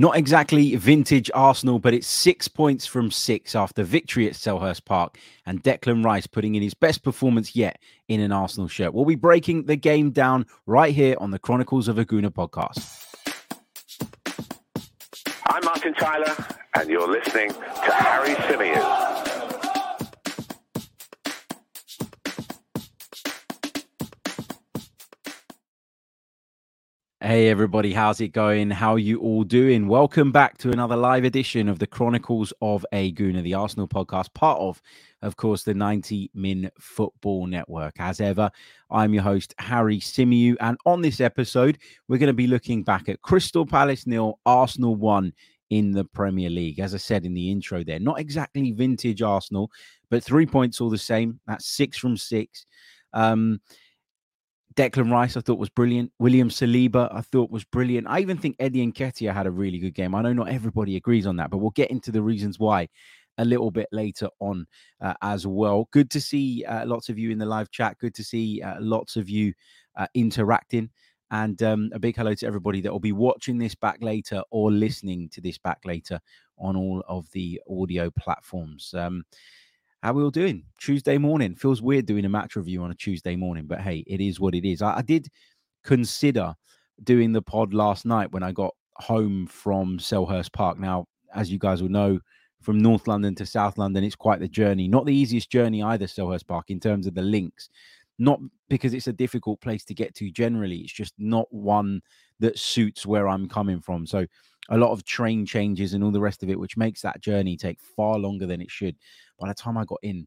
[0.00, 5.18] Not exactly vintage Arsenal, but it's six points from six after victory at Selhurst Park
[5.44, 8.94] and Declan Rice putting in his best performance yet in an Arsenal shirt.
[8.94, 13.04] We'll be breaking the game down right here on the Chronicles of a Gooner podcast.
[15.44, 16.34] I'm Martin Tyler,
[16.76, 19.29] and you're listening to Harry Symeou.
[27.22, 28.70] Hey everybody, how's it going?
[28.70, 29.88] How are you all doing?
[29.88, 34.32] Welcome back to another live edition of the Chronicles of a Gooner, the Arsenal podcast,
[34.32, 34.80] part of,
[35.20, 37.96] of course, the 90 Min Football Network.
[37.98, 38.50] As ever,
[38.90, 41.76] I'm your host, Harry Symeou, and on this episode,
[42.08, 45.34] we're going to be looking back at Crystal Palace nil, Arsenal one
[45.68, 46.80] in the Premier League.
[46.80, 49.70] As I said in the intro there, not exactly vintage Arsenal,
[50.08, 51.38] but three points all the same.
[51.46, 52.64] That's six from six.
[53.12, 53.60] Um,
[54.76, 56.12] Declan Rice, I thought was brilliant.
[56.18, 58.06] William Saliba, I thought was brilliant.
[58.08, 60.14] I even think Eddie Nketiah had a really good game.
[60.14, 62.88] I know not everybody agrees on that, but we'll get into the reasons why
[63.38, 64.66] a little bit later on
[65.00, 65.88] uh, as well.
[65.92, 67.98] Good to see uh, lots of you in the live chat.
[67.98, 69.54] Good to see uh, lots of you
[69.96, 70.90] uh, interacting.
[71.32, 74.70] And um, a big hello to everybody that will be watching this back later or
[74.70, 76.20] listening to this back later
[76.58, 78.92] on all of the audio platforms.
[78.96, 79.24] Um,
[80.02, 80.64] how we all doing?
[80.78, 81.54] Tuesday morning.
[81.54, 84.54] Feels weird doing a match review on a Tuesday morning, but hey, it is what
[84.54, 84.80] it is.
[84.80, 85.28] I, I did
[85.84, 86.54] consider
[87.04, 90.78] doing the pod last night when I got home from Selhurst Park.
[90.78, 92.18] Now, as you guys will know,
[92.62, 94.88] from North London to South London, it's quite the journey.
[94.88, 97.68] Not the easiest journey either, Selhurst Park, in terms of the links.
[98.18, 102.02] Not because it's a difficult place to get to generally, it's just not one
[102.38, 104.06] that suits where I'm coming from.
[104.06, 104.26] So,
[104.70, 107.56] a lot of train changes and all the rest of it, which makes that journey
[107.56, 108.96] take far longer than it should.
[109.38, 110.26] By the time I got in,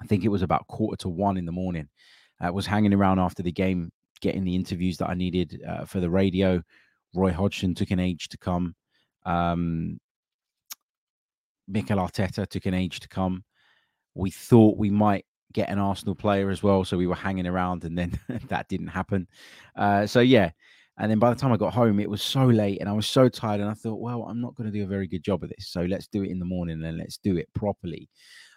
[0.00, 1.88] I think it was about quarter to one in the morning.
[2.40, 6.00] I was hanging around after the game, getting the interviews that I needed uh, for
[6.00, 6.60] the radio.
[7.14, 8.74] Roy Hodgson took an age to come.
[9.24, 10.00] Um,
[11.68, 13.44] Mikel Arteta took an age to come.
[14.14, 17.84] We thought we might get an Arsenal player as well, so we were hanging around,
[17.84, 18.18] and then
[18.48, 19.28] that didn't happen.
[19.76, 20.50] Uh, so yeah,
[21.02, 23.08] and then by the time I got home, it was so late and I was
[23.08, 23.60] so tired.
[23.60, 25.66] And I thought, well, I'm not going to do a very good job of this.
[25.66, 28.08] So let's do it in the morning and let's do it properly.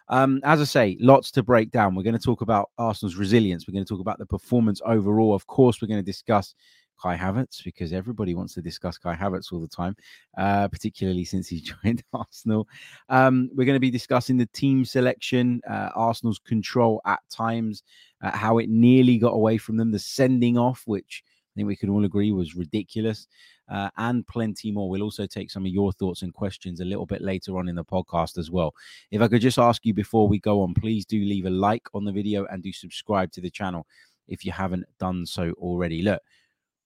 [0.10, 1.96] Um, as I say, lots to break down.
[1.96, 3.68] We're going to talk about Arsenal's resilience.
[3.68, 5.34] We're going to talk about the performance overall.
[5.34, 6.54] Of course, we're going to discuss
[7.02, 9.96] Kai Havertz because everybody wants to discuss Kai Havertz all the time,
[10.38, 12.68] uh, particularly since he joined Arsenal.
[13.10, 17.82] Um, we're going to be discussing the team selection, uh, Arsenal's control at times,
[18.22, 21.24] uh, how it nearly got away from them, the sending off, which
[21.56, 23.28] think we can all agree was ridiculous,
[23.70, 24.90] uh, and plenty more.
[24.90, 27.76] We'll also take some of your thoughts and questions a little bit later on in
[27.76, 28.74] the podcast as well.
[29.12, 31.88] If I could just ask you before we go on, please do leave a like
[31.94, 33.88] on the video and do subscribe to the channel
[34.28, 36.02] if you haven't done so already.
[36.02, 36.22] Look,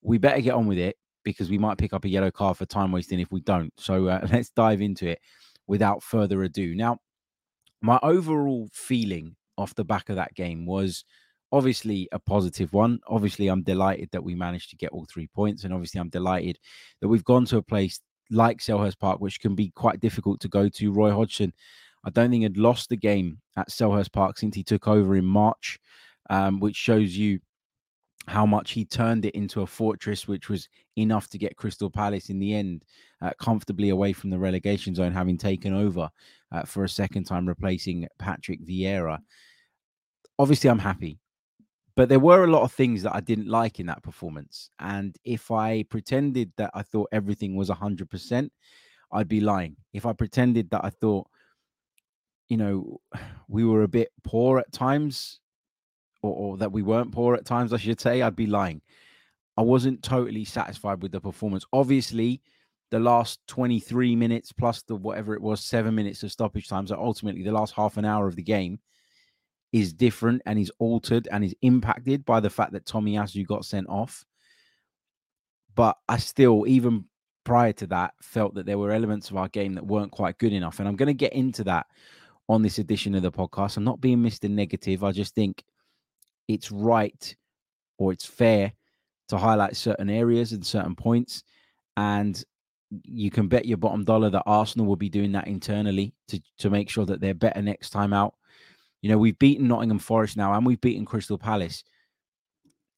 [0.02, 2.66] we better get on with it because we might pick up a yellow card for
[2.66, 3.74] time wasting if we don't.
[3.78, 5.19] So uh, let's dive into it
[5.68, 6.75] without further ado.
[6.75, 6.97] Now,
[7.81, 11.03] my overall feeling off the back of that game was
[11.51, 12.99] obviously a positive one.
[13.07, 16.57] Obviously, I'm delighted that we managed to get all three points, and obviously, I'm delighted
[17.01, 17.99] that we've gone to a place
[18.31, 20.91] like Selhurst Park, which can be quite difficult to go to.
[20.91, 21.53] Roy Hodgson,
[22.05, 25.25] I don't think had lost the game at Selhurst Park since he took over in
[25.25, 25.79] March,
[26.29, 27.39] um, which shows you
[28.27, 32.29] how much he turned it into a fortress, which was enough to get Crystal Palace
[32.29, 32.83] in the end
[33.21, 36.09] uh, comfortably away from the relegation zone, having taken over
[36.51, 39.17] uh, for a second time, replacing Patrick Vieira.
[40.37, 41.17] Obviously, I'm happy
[41.99, 44.69] but there were a lot of things that I didn't like in that performance.
[44.79, 48.49] And if I pretended that I thought everything was 100%,
[49.11, 49.75] I'd be lying.
[49.91, 51.27] If I pretended that I thought,
[52.47, 53.01] you know,
[53.49, 55.41] we were a bit poor at times,
[56.21, 58.81] or, or that we weren't poor at times, I should say, I'd be lying.
[59.57, 61.66] I wasn't totally satisfied with the performance.
[61.73, 62.41] Obviously,
[62.91, 66.95] the last 23 minutes plus the whatever it was, seven minutes of stoppage time, so
[66.95, 68.79] ultimately the last half an hour of the game
[69.72, 73.88] is different and is altered and is impacted by the fact that Tomiyasu got sent
[73.88, 74.25] off.
[75.75, 77.05] But I still, even
[77.43, 80.53] prior to that, felt that there were elements of our game that weren't quite good
[80.53, 80.79] enough.
[80.79, 81.85] And I'm going to get into that
[82.47, 83.78] on this edition of the podcast.
[83.78, 84.49] I'm not being Mr.
[84.49, 85.03] Negative.
[85.03, 85.64] I just think
[86.47, 87.35] it's right
[87.97, 88.73] or it's fair
[89.29, 91.43] to highlight certain areas and certain points.
[91.96, 92.43] And
[93.03, 96.72] you can bet your bottom dollar that Arsenal will be doing that internally to, to
[96.72, 98.34] make sure that they're better next time out.
[99.01, 101.84] You know, we've beaten Nottingham Forest now and we've beaten Crystal Palace.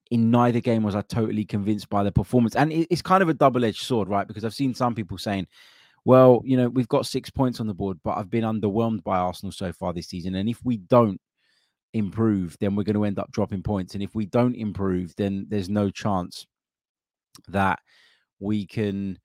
[0.10, 2.56] In neither game was I totally convinced by the performance.
[2.56, 4.28] And it's kind of a double edged sword, right?
[4.28, 5.48] Because I've seen some people saying,
[6.04, 9.18] well, you know, we've got six points on the board, but I've been underwhelmed by
[9.18, 10.36] Arsenal so far this season.
[10.36, 11.22] And if we don't
[11.94, 13.94] improve, then we're going to end up dropping points.
[13.94, 16.48] And if we don't improve, then there's no chance
[17.48, 17.80] that
[18.40, 19.20] we can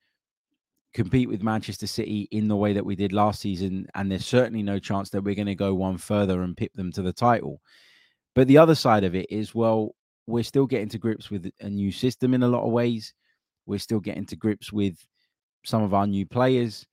[0.97, 4.63] compete with Manchester City in the way that we did last season, and there's certainly
[4.63, 7.61] no chance that we're going to go one further and pip them to the title.
[8.33, 9.93] But the other side of it is, well,
[10.25, 13.13] we're still getting to grips with a new system in a lot of ways.
[13.67, 14.97] We're still getting to grips with
[15.63, 16.87] some of our new players.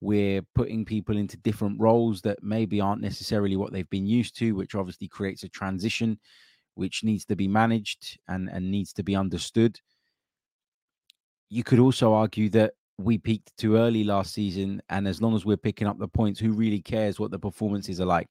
[0.00, 4.52] We're putting people into different roles that maybe aren't necessarily what they've been used to,
[4.52, 6.18] which obviously creates a transition
[6.76, 9.78] which needs to be managed and, and needs to be understood.
[11.50, 12.72] You could also argue that
[13.04, 14.82] we peaked too early last season.
[14.90, 18.00] And as long as we're picking up the points, who really cares what the performances
[18.00, 18.28] are like?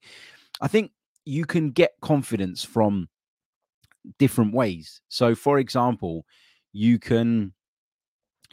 [0.60, 0.92] I think
[1.24, 3.08] you can get confidence from
[4.18, 5.00] different ways.
[5.08, 6.24] So, for example,
[6.72, 7.52] you can,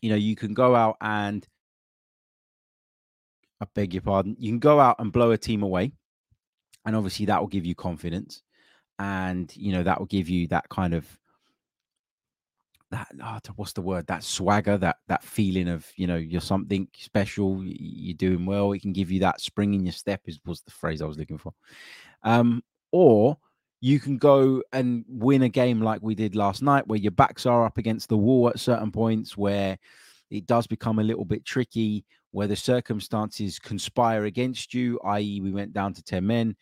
[0.02, 1.48] you know, you can go out and
[3.62, 4.36] I beg your pardon.
[4.40, 5.92] You can go out and blow a team away.
[6.86, 8.42] And obviously that will give you confidence.
[9.00, 11.06] And, you know, that will give you that kind of
[12.92, 16.88] that oh, what's the word that swagger that that feeling of you know you're something
[16.96, 20.62] special you're doing well it can give you that spring in your step is was
[20.62, 21.54] the phrase i was looking for
[22.24, 23.38] um or
[23.82, 27.46] you can go and win a game like we did last night where your backs
[27.46, 29.78] are up against the wall at certain points where
[30.30, 35.52] it does become a little bit tricky where the circumstances conspire against you, i.e., we
[35.52, 36.56] went down to 10 men,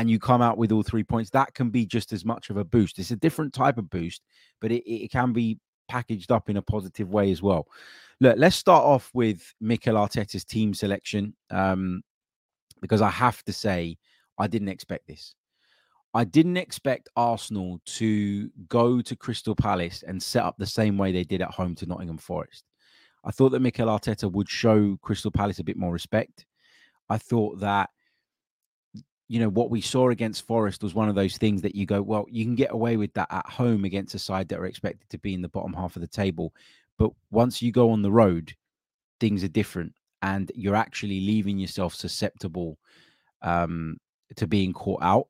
[0.00, 2.56] and you come out with all three points, that can be just as much of
[2.56, 2.98] a boost.
[2.98, 4.22] It's a different type of boost,
[4.58, 5.58] but it, it can be
[5.90, 7.66] packaged up in a positive way as well.
[8.18, 12.00] Look, let's start off with Mikel Arteta's team selection, um,
[12.80, 13.98] because I have to say,
[14.38, 15.34] I didn't expect this.
[16.14, 21.12] I didn't expect Arsenal to go to Crystal Palace and set up the same way
[21.12, 22.64] they did at home to Nottingham Forest.
[23.22, 26.46] I thought that Mikel Arteta would show Crystal Palace a bit more respect.
[27.10, 27.90] I thought that,
[29.30, 32.02] you know, what we saw against Forest was one of those things that you go,
[32.02, 35.08] well, you can get away with that at home against a side that are expected
[35.08, 36.52] to be in the bottom half of the table.
[36.98, 38.52] But once you go on the road,
[39.20, 42.76] things are different and you're actually leaving yourself susceptible
[43.40, 43.98] um,
[44.34, 45.28] to being caught out.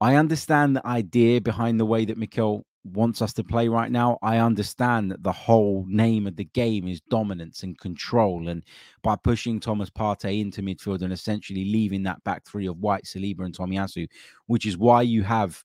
[0.00, 4.18] I understand the idea behind the way that Mikel wants us to play right now,
[4.22, 8.48] I understand that the whole name of the game is dominance and control.
[8.48, 8.64] And
[9.02, 13.44] by pushing Thomas Partey into midfield and essentially leaving that back three of White, Saliba,
[13.44, 14.08] and Tomiyasu,
[14.46, 15.62] which is why you have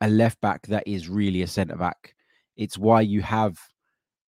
[0.00, 2.14] a left back that is really a centre back.
[2.56, 3.58] It's why you have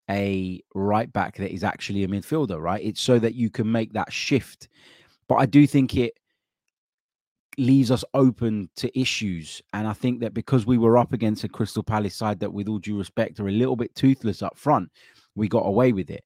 [0.09, 2.85] a right back that is actually a midfielder, right?
[2.85, 4.69] It's so that you can make that shift.
[5.29, 6.15] But I do think it
[7.59, 9.63] leaves us open to issues.
[9.73, 12.69] And I think that because we were up against a Crystal Palace side that, with
[12.69, 14.91] all due respect, are a little bit toothless up front,
[15.35, 16.25] we got away with it.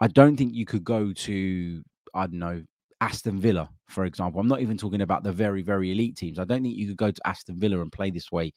[0.00, 1.82] I don't think you could go to,
[2.14, 2.62] I don't know,
[3.00, 4.40] Aston Villa, for example.
[4.40, 6.38] I'm not even talking about the very, very elite teams.
[6.38, 8.52] I don't think you could go to Aston Villa and play this way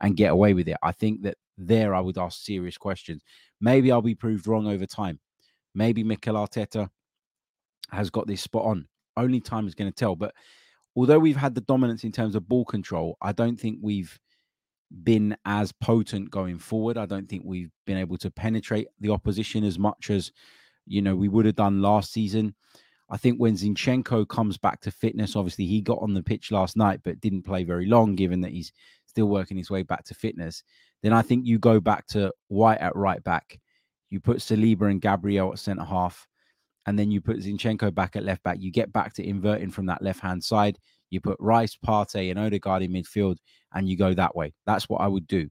[0.00, 0.76] and get away with it.
[0.82, 3.22] I think that there I would ask serious questions.
[3.60, 5.18] Maybe I'll be proved wrong over time.
[5.74, 6.88] Maybe Mikel Arteta
[7.90, 8.86] has got this spot on.
[9.16, 10.16] Only time is going to tell.
[10.16, 10.34] But
[10.96, 14.18] although we've had the dominance in terms of ball control, I don't think we've
[15.02, 16.96] been as potent going forward.
[16.96, 20.32] I don't think we've been able to penetrate the opposition as much as
[20.86, 22.54] you know we would have done last season.
[23.08, 26.76] I think when Zinchenko comes back to fitness, obviously he got on the pitch last
[26.76, 28.72] night, but didn't play very long, given that he's
[29.06, 30.64] still working his way back to fitness.
[31.02, 33.60] Then I think you go back to White at right back.
[34.10, 36.26] You put Saliba and Gabriel at centre half
[36.86, 38.58] and then you put Zinchenko back at left back.
[38.60, 40.78] You get back to inverting from that left hand side.
[41.10, 43.36] You put Rice, Partey, and Odegaard in midfield,
[43.74, 44.54] and you go that way.
[44.66, 45.48] That's what I would do.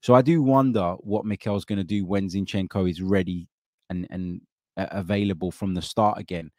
[0.00, 3.48] So I do wonder what Mikel's going to do when Zinchenko is ready
[3.90, 4.40] and and
[4.76, 6.50] uh, available from the start again.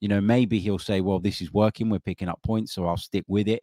[0.00, 1.90] You know, maybe he'll say, "Well, this is working.
[1.90, 3.62] We're picking up points, so I'll stick with it."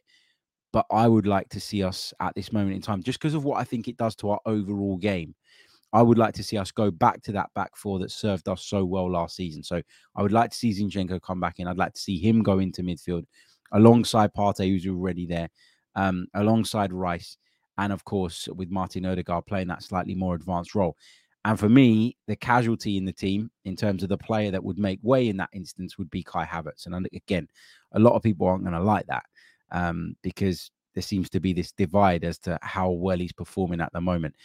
[0.73, 3.43] But I would like to see us at this moment in time, just because of
[3.43, 5.35] what I think it does to our overall game.
[5.93, 8.65] I would like to see us go back to that back four that served us
[8.65, 9.63] so well last season.
[9.63, 9.81] So
[10.15, 11.67] I would like to see Zinchenko come back in.
[11.67, 13.25] I'd like to see him go into midfield
[13.73, 15.49] alongside Partey, who's already there,
[15.95, 17.37] um, alongside Rice,
[17.77, 20.95] and of course with Martin Odegaard playing that slightly more advanced role.
[21.43, 24.77] And for me, the casualty in the team, in terms of the player that would
[24.77, 26.85] make way in that instance, would be Kai Havertz.
[26.85, 27.47] And again,
[27.93, 29.23] a lot of people aren't going to like that
[29.71, 33.91] um, because there seems to be this divide as to how well he's performing at
[33.91, 34.35] the moment.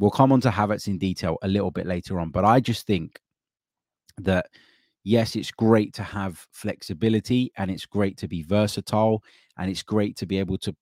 [0.00, 2.86] We'll come on to Havertz in detail a little bit later on, but I just
[2.86, 3.20] think
[4.16, 4.46] that
[5.04, 9.22] yes, it's great to have flexibility and it's great to be versatile
[9.58, 10.74] and it's great to be able to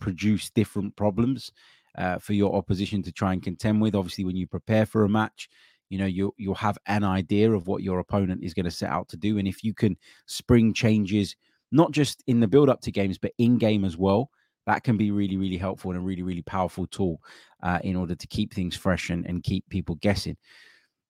[0.00, 1.52] produce different problems
[1.98, 3.94] uh, for your opposition to try and contend with.
[3.94, 5.50] Obviously, when you prepare for a match,
[5.90, 8.90] you know you'll you'll have an idea of what your opponent is going to set
[8.90, 11.36] out to do, and if you can spring changes
[11.70, 14.30] not just in the build up to games but in game as well,
[14.68, 17.20] that can be really, really helpful and a really, really powerful tool
[17.64, 20.36] uh, in order to keep things fresh and, and keep people guessing.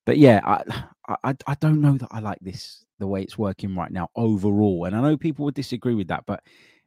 [0.07, 0.41] but yeah,
[1.09, 4.09] I, I I don't know that I like this the way it's working right now
[4.17, 4.87] overall.
[4.87, 6.43] And I know people would disagree with that, but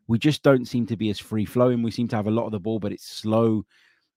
[0.07, 1.83] we just don't seem to be as free flowing.
[1.83, 3.63] We seem to have a lot of the ball, but it's slow.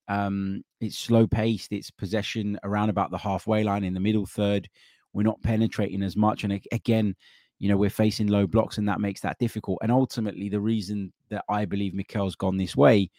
[0.09, 1.73] Um, it's slow paced.
[1.73, 4.69] It's possession around about the halfway line in the middle third.
[5.13, 6.45] We're not penetrating as much.
[6.45, 7.15] And again,
[7.59, 9.79] you know, we're facing low blocks, and that makes that difficult.
[9.83, 13.11] And ultimately, the reason that I believe Mikel's gone this way,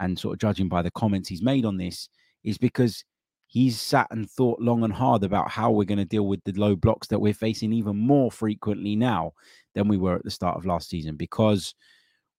[0.00, 2.08] and sort of judging by the comments he's made on this,
[2.44, 3.04] is because
[3.46, 6.52] he's sat and thought long and hard about how we're going to deal with the
[6.52, 9.32] low blocks that we're facing even more frequently now
[9.74, 11.16] than we were at the start of last season.
[11.16, 11.74] Because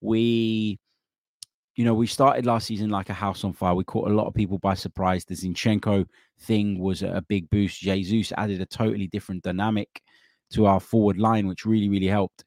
[0.01, 0.77] we
[1.75, 3.75] you know we started last season like a house on fire.
[3.75, 5.25] We caught a lot of people by surprise.
[5.25, 6.06] The zinchenko
[6.42, 7.80] thing was a big boost.
[7.80, 10.01] Jesus added a totally different dynamic
[10.52, 12.44] to our forward line which really really helped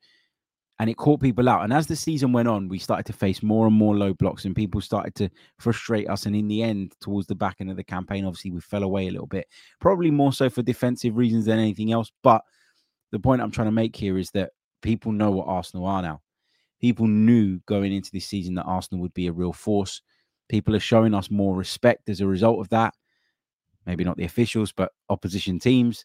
[0.80, 1.64] and it caught people out.
[1.64, 4.44] And as the season went on, we started to face more and more low blocks,
[4.44, 5.28] and people started to
[5.58, 6.26] frustrate us.
[6.26, 9.08] And in the end, towards the back end of the campaign, obviously we fell away
[9.08, 9.48] a little bit,
[9.80, 12.12] probably more so for defensive reasons than anything else.
[12.22, 12.42] But
[13.10, 16.20] the point I'm trying to make here is that people know what Arsenal are now.
[16.80, 20.00] People knew going into this season that Arsenal would be a real force.
[20.48, 22.94] People are showing us more respect as a result of that.
[23.84, 26.04] Maybe not the officials, but opposition teams.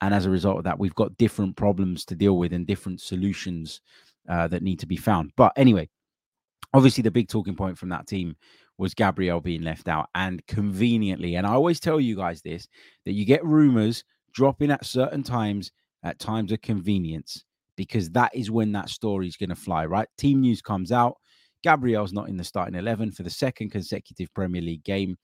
[0.00, 3.00] And as a result of that, we've got different problems to deal with and different
[3.00, 3.80] solutions
[4.28, 5.32] uh, that need to be found.
[5.36, 5.88] But anyway,
[6.72, 8.36] obviously the big talking point from that team
[8.78, 12.66] was Gabriel being left out, and conveniently, and I always tell you guys this
[13.04, 15.70] that you get rumors dropping at certain times
[16.02, 17.44] at times of convenience
[17.76, 19.84] because that is when that story is going to fly.
[19.84, 20.08] Right?
[20.16, 21.16] Team news comes out.
[21.62, 25.18] Gabriel's not in the starting 11 for the second consecutive Premier League game,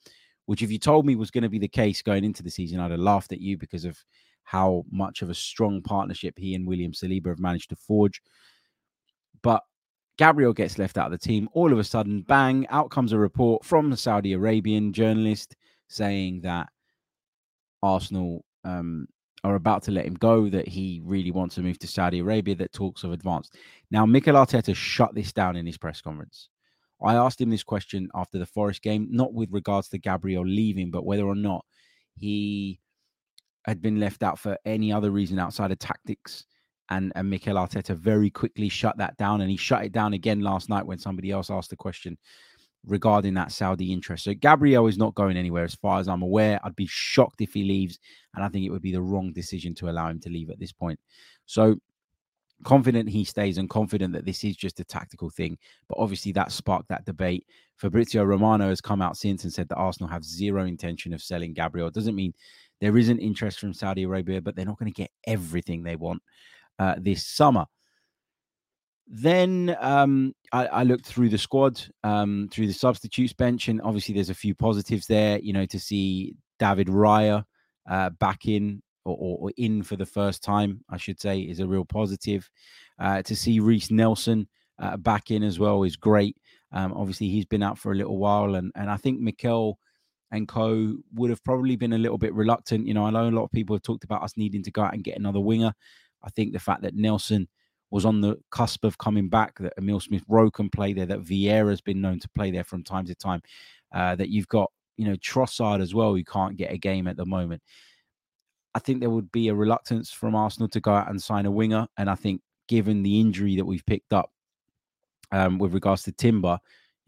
[0.45, 2.79] which, if you told me was going to be the case going into the season,
[2.79, 3.97] I'd have laughed at you because of
[4.47, 8.23] how much of a strong partnership he and William Saliba have managed to forge.
[9.43, 9.63] But
[10.19, 11.49] Gabriel gets left out of the team.
[11.53, 15.57] All of a sudden, bang, out comes a report from the Saudi Arabian journalist
[15.89, 16.69] saying that
[17.83, 19.09] Arsenal um,
[19.43, 22.55] are about to let him go, that he really wants to move to Saudi Arabia,
[22.55, 23.57] that talks of advanced.
[23.91, 26.51] Now, Mikel Arteta shut this down in his press conference.
[27.05, 30.93] I asked him this question after the Forest game, not with regards to Gabriel leaving,
[30.93, 31.65] but whether or not
[32.15, 32.81] he
[33.67, 36.47] had been left out for any other reason outside of tactics
[36.91, 39.41] and, and Mikel Arteta very quickly shut that down.
[39.41, 42.17] And he shut it down again last night when somebody else asked the question
[42.87, 44.25] regarding that Saudi interest.
[44.25, 46.61] So Gabriel is not going anywhere as far as I'm aware.
[46.63, 47.99] I'd be shocked if he leaves.
[48.35, 50.61] And I think it would be the wrong decision to allow him to leave at
[50.61, 51.01] this point.
[51.47, 51.77] So
[52.65, 55.59] confident he stays and confident that this is just a tactical thing.
[55.89, 57.45] But obviously that sparked that debate.
[57.77, 61.53] Fabrizio Romano has come out since and said that Arsenal have zero intention of selling
[61.53, 61.91] Gabriel.
[61.91, 62.33] Doesn't mean
[62.81, 66.23] there isn't interest from Saudi Arabia, but they're not going to get everything they want
[66.79, 67.67] uh, this summer.
[69.09, 74.15] Then um, I, I, looked through the squad, um, through the substitutes bench, and obviously
[74.15, 75.39] there's a few positives there.
[75.39, 77.45] You know, to see David Raya
[77.89, 81.67] uh, back in or, or, in for the first time, I should say, is a
[81.67, 82.51] real positive.
[82.99, 84.49] Uh, to see Reiss Nelson
[84.81, 86.37] uh, back in as well is great.
[86.73, 89.79] Um, obviously, he's been out for a little while, and and I think Mikel
[90.33, 92.87] and co would have probably been a little bit reluctant.
[92.87, 94.83] You know, I know a lot of people have talked about us needing to go
[94.83, 95.73] out and get another winger.
[96.23, 97.49] I think the fact that Nelson
[97.91, 101.23] was on the cusp of coming back, that Emil Smith Rowe can play there, that
[101.23, 103.43] Vieira has been known to play there from time to time,
[103.95, 107.17] uh, that you've got, you know, Trossard as well, who can't get a game at
[107.17, 107.63] the moment.
[108.75, 111.51] I think there would be a reluctance from Arsenal to go out and sign a
[111.51, 111.87] winger.
[111.97, 114.33] And I think given the injury that we've picked up
[115.31, 116.59] um, with regards to Timber,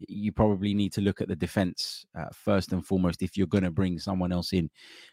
[0.07, 3.63] you probably need to look at the defense uh, first and foremost if you're going
[3.63, 4.69] to bring someone else in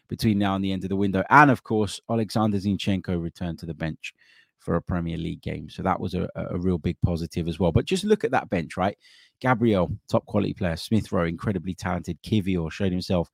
[0.07, 1.23] between now and the end of the window.
[1.29, 4.13] And of course, Alexander Zinchenko returned to the bench
[4.59, 5.69] for a Premier League game.
[5.69, 7.71] So that was a, a real big positive as well.
[7.71, 8.97] But just look at that bench, right?
[9.39, 10.75] Gabriel, top quality player.
[10.75, 12.21] Smith Rowe, incredibly talented.
[12.21, 13.29] Kiwior showed himself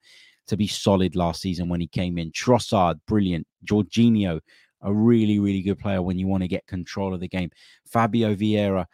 [0.47, 2.31] to be solid last season when he came in.
[2.31, 3.47] Trossard, brilliant.
[3.65, 4.41] Jorginho,
[4.81, 7.49] a really, really good player when you want to get control of the game.
[7.85, 8.85] Fabio Vieira,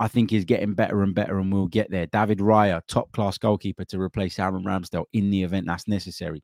[0.00, 2.06] I think is getting better and better, and we'll get there.
[2.06, 6.42] David Raya, top class goalkeeper to replace Aaron Ramsdale in the event that's necessary.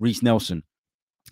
[0.00, 0.62] Reiss Nelson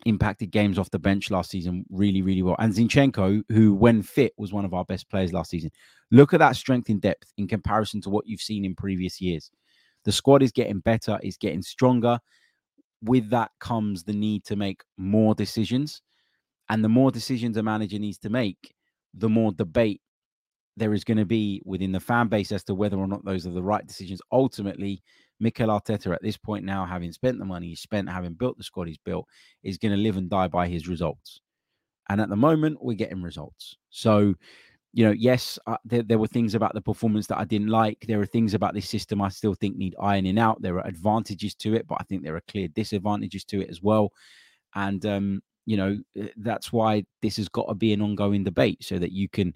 [0.04, 2.56] impacted games off the bench last season really, really well.
[2.58, 5.70] And Zinchenko, who, when fit, was one of our best players last season.
[6.10, 9.50] Look at that strength in depth in comparison to what you've seen in previous years.
[10.04, 12.18] The squad is getting better, is getting stronger.
[13.02, 16.02] With that comes the need to make more decisions.
[16.68, 18.74] And the more decisions a manager needs to make,
[19.12, 20.00] the more debate
[20.76, 23.46] there is going to be within the fan base as to whether or not those
[23.46, 24.20] are the right decisions.
[24.32, 25.02] Ultimately,
[25.40, 28.64] Mikel Arteta, at this point now, having spent the money he's spent, having built the
[28.64, 29.26] squad he's built,
[29.62, 31.40] is going to live and die by his results.
[32.08, 33.76] And at the moment, we're getting results.
[33.90, 34.34] So,
[34.92, 38.04] you know, yes, uh, there, there, were things about the performance that I didn't like.
[38.06, 40.60] There are things about this system I still think need ironing out.
[40.60, 43.82] There are advantages to it, but I think there are clear disadvantages to it as
[43.82, 44.12] well.
[44.74, 48.82] And um, you know eh, that's why this has got to be an ongoing debate
[48.82, 49.54] so that you can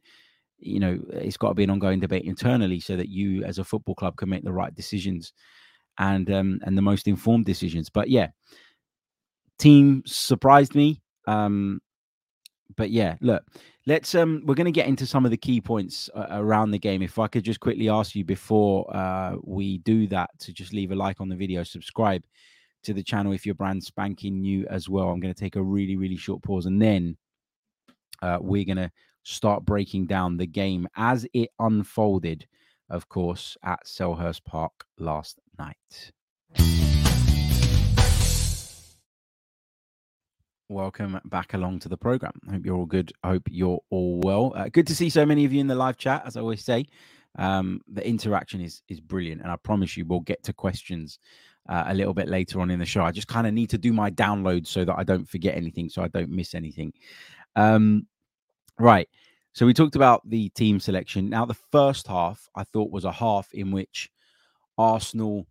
[0.59, 3.65] you know it's got to be an ongoing debate internally so that you as a
[3.65, 5.33] football club can make the right decisions
[5.99, 8.29] and um and the most informed decisions but yeah
[9.59, 11.81] team surprised me um
[12.77, 13.43] but yeah look
[13.87, 16.79] let's um we're going to get into some of the key points uh, around the
[16.79, 20.73] game if i could just quickly ask you before uh we do that to just
[20.73, 22.23] leave a like on the video subscribe
[22.85, 25.09] to the channel if you're brand spanking new as well.
[25.09, 27.17] I'm going to take a really, really short pause and then
[28.23, 28.91] uh, we're going to
[29.23, 32.47] start breaking down the game as it unfolded,
[32.91, 36.13] of course, at Selhurst Park last night.
[40.71, 42.33] Welcome back along to the program.
[42.47, 43.11] I hope you're all good.
[43.23, 44.53] I hope you're all well.
[44.55, 46.63] Uh, good to see so many of you in the live chat, as I always
[46.63, 46.85] say.
[47.39, 51.19] Um, the interaction is is brilliant, and I promise you, we'll get to questions
[51.69, 53.03] uh, a little bit later on in the show.
[53.03, 55.89] I just kind of need to do my download so that I don't forget anything,
[55.89, 56.93] so I don't miss anything.
[57.57, 58.07] Um,
[58.79, 59.09] right.
[59.53, 61.29] So we talked about the team selection.
[61.29, 64.11] Now, the first half I thought was a half in which
[64.77, 65.47] Arsenal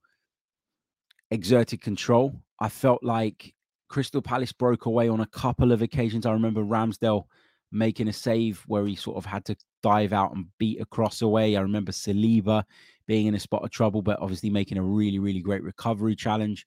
[1.32, 2.34] exerted control.
[2.60, 3.54] I felt like
[3.90, 6.26] Crystal Palace broke away on a couple of occasions.
[6.26, 7.26] I remember Ramsdale
[7.72, 11.22] making a save where he sort of had to dive out and beat a cross
[11.22, 11.56] away.
[11.56, 12.64] I remember Saliba
[13.08, 16.66] being in a spot of trouble, but obviously making a really, really great recovery challenge.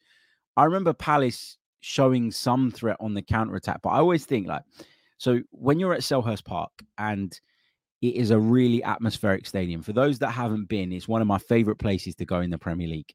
[0.57, 4.62] I remember Palace showing some threat on the counter attack, but I always think like,
[5.20, 7.38] so when you're at Selhurst Park and
[8.00, 9.82] it is a really atmospheric stadium.
[9.82, 12.56] For those that haven't been, it's one of my favorite places to go in the
[12.56, 13.12] Premier League.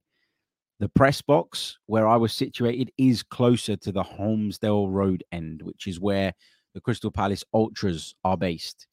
[0.80, 5.88] The press box where I was situated is closer to the Holmesdale Road end, which
[5.88, 6.32] is where
[6.76, 8.86] the Crystal Palace Ultras are based.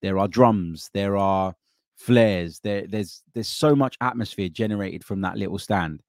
[0.00, 1.54] There are drums, there are
[1.96, 2.60] flares.
[2.60, 6.02] There, there's there's so much atmosphere generated from that little stand.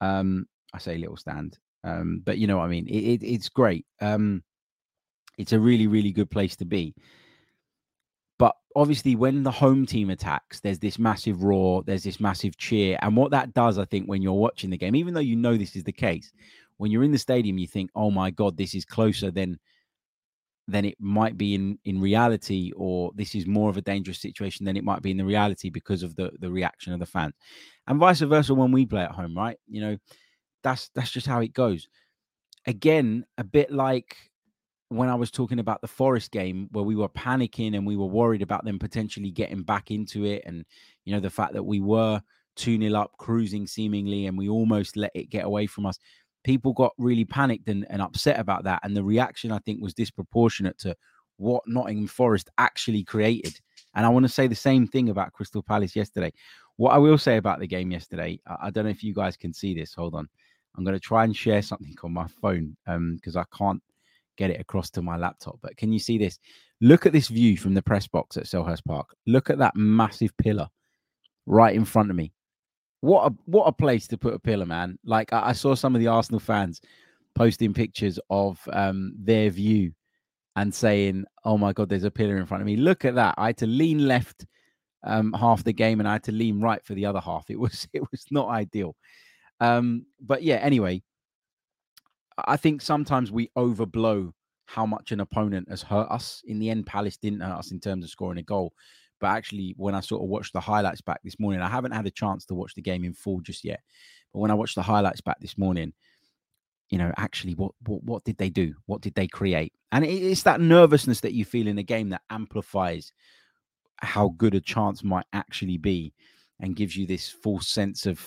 [0.00, 2.88] Um, I say little stand, um, but you know what I mean.
[2.88, 3.86] It, it, it's great.
[4.00, 4.42] Um,
[5.40, 6.94] it's a really really good place to be.
[8.38, 12.98] But obviously, when the home team attacks, there's this massive roar, there's this massive cheer,
[13.02, 15.56] and what that does, I think, when you're watching the game, even though you know
[15.56, 16.32] this is the case,
[16.78, 19.58] when you're in the stadium, you think, "Oh my god, this is closer than
[20.70, 24.64] than it might be in in reality or this is more of a dangerous situation
[24.64, 27.34] than it might be in the reality because of the the reaction of the fans.
[27.86, 29.58] And vice versa when we play at home right?
[29.68, 29.98] You know
[30.62, 31.88] that's that's just how it goes.
[32.66, 34.16] Again a bit like
[34.90, 38.06] when i was talking about the forest game where we were panicking and we were
[38.06, 40.64] worried about them potentially getting back into it and
[41.04, 42.20] you know the fact that we were
[42.56, 45.98] 2 nil up cruising seemingly and we almost let it get away from us
[46.44, 48.80] people got really panicked and, and upset about that.
[48.82, 50.96] And the reaction, I think, was disproportionate to
[51.36, 53.58] what Nottingham Forest actually created.
[53.94, 56.32] And I want to say the same thing about Crystal Palace yesterday.
[56.76, 59.36] What I will say about the game yesterday, I, I don't know if you guys
[59.36, 59.94] can see this.
[59.94, 60.28] Hold on.
[60.76, 63.82] I'm going to try and share something on my phone because um, I can't
[64.36, 65.58] get it across to my laptop.
[65.62, 66.38] But can you see this?
[66.80, 69.14] Look at this view from the press box at Selhurst Park.
[69.26, 70.68] Look at that massive pillar
[71.46, 72.32] right in front of me
[73.00, 74.98] what a what a place to put a pillar, man.
[75.04, 76.80] Like I, I saw some of the Arsenal fans
[77.34, 79.92] posting pictures of um, their view
[80.56, 82.76] and saying, "Oh my God, there's a pillar in front of me.
[82.76, 84.46] Look at that." I had to lean left
[85.04, 87.46] um, half the game and I had to lean right for the other half.
[87.48, 88.94] It was it was not ideal.
[89.60, 91.02] Um, but yeah, anyway,
[92.46, 94.32] I think sometimes we overblow
[94.66, 96.42] how much an opponent has hurt us.
[96.46, 98.72] In the end, Palace didn't hurt us in terms of scoring a goal.
[99.20, 102.06] But actually, when I sort of watched the highlights back this morning, I haven't had
[102.06, 103.80] a chance to watch the game in full just yet.
[104.32, 105.92] But when I watched the highlights back this morning,
[106.88, 108.74] you know, actually, what what, what did they do?
[108.86, 109.72] What did they create?
[109.92, 113.12] And it's that nervousness that you feel in a game that amplifies
[113.96, 116.14] how good a chance might actually be,
[116.60, 118.24] and gives you this false sense of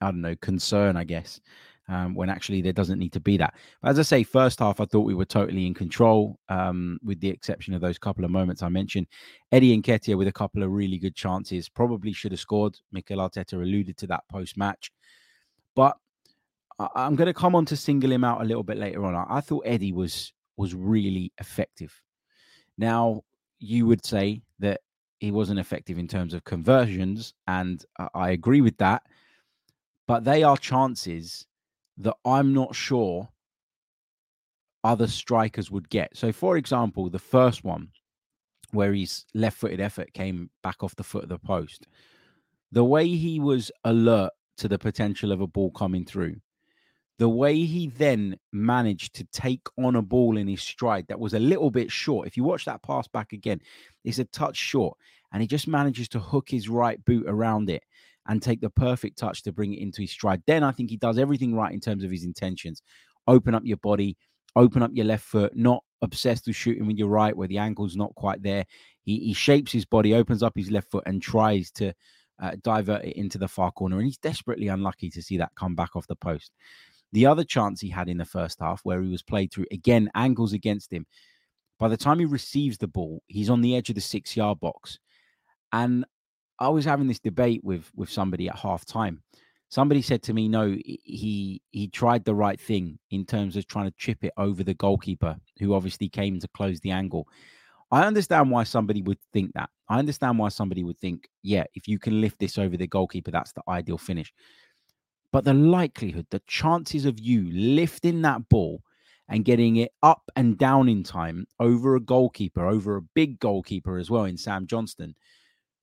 [0.00, 1.40] I don't know concern, I guess
[1.88, 3.54] um, when actually there doesn't need to be that.
[3.82, 7.20] But as I say, first half, I thought we were totally in control, um, with
[7.20, 9.06] the exception of those couple of moments I mentioned.
[9.52, 12.78] Eddie Nketiah with a couple of really good chances, probably should have scored.
[12.92, 14.90] Mikel Arteta alluded to that post match.
[15.74, 15.96] But
[16.78, 19.14] I- am going to come on to single him out a little bit later on.
[19.14, 21.92] I, I thought Eddie was was really effective.
[22.78, 23.22] Now,
[23.58, 24.80] you would say that
[25.18, 29.02] he wasn't effective in terms of conversions, and I agree with that.
[30.06, 31.46] But they are chances
[31.98, 33.28] that I'm not sure
[34.82, 36.16] other strikers would get.
[36.16, 37.88] So, for example, the first one
[38.72, 41.86] where his left footed effort came back off the foot of the post,
[42.72, 46.36] the way he was alert to the potential of a ball coming through,
[47.18, 51.34] the way he then managed to take on a ball in his stride that was
[51.34, 52.26] a little bit short.
[52.26, 53.60] If you watch that pass back again,
[54.04, 54.98] it's a touch short,
[55.32, 57.84] and he just manages to hook his right boot around it
[58.26, 60.42] and take the perfect touch to bring it into his stride.
[60.46, 62.82] Then I think he does everything right in terms of his intentions.
[63.26, 64.16] Open up your body,
[64.56, 67.96] open up your left foot, not obsessed with shooting with your right where the angle's
[67.96, 68.64] not quite there.
[69.02, 71.92] He, he shapes his body, opens up his left foot, and tries to
[72.42, 73.96] uh, divert it into the far corner.
[73.96, 76.52] And he's desperately unlucky to see that come back off the post.
[77.12, 80.10] The other chance he had in the first half, where he was played through, again,
[80.14, 81.06] angles against him.
[81.78, 84.60] By the time he receives the ball, he's on the edge of the six yard
[84.60, 84.98] box.
[85.72, 86.04] And
[86.58, 89.22] I was having this debate with with somebody at half time.
[89.68, 93.86] Somebody said to me, "No, he he tried the right thing in terms of trying
[93.86, 97.28] to chip it over the goalkeeper, who obviously came to close the angle."
[97.90, 99.70] I understand why somebody would think that.
[99.88, 103.30] I understand why somebody would think, "Yeah, if you can lift this over the goalkeeper,
[103.30, 104.32] that's the ideal finish."
[105.32, 108.82] But the likelihood, the chances of you lifting that ball
[109.28, 113.98] and getting it up and down in time over a goalkeeper, over a big goalkeeper
[113.98, 115.14] as well in Sam Johnstone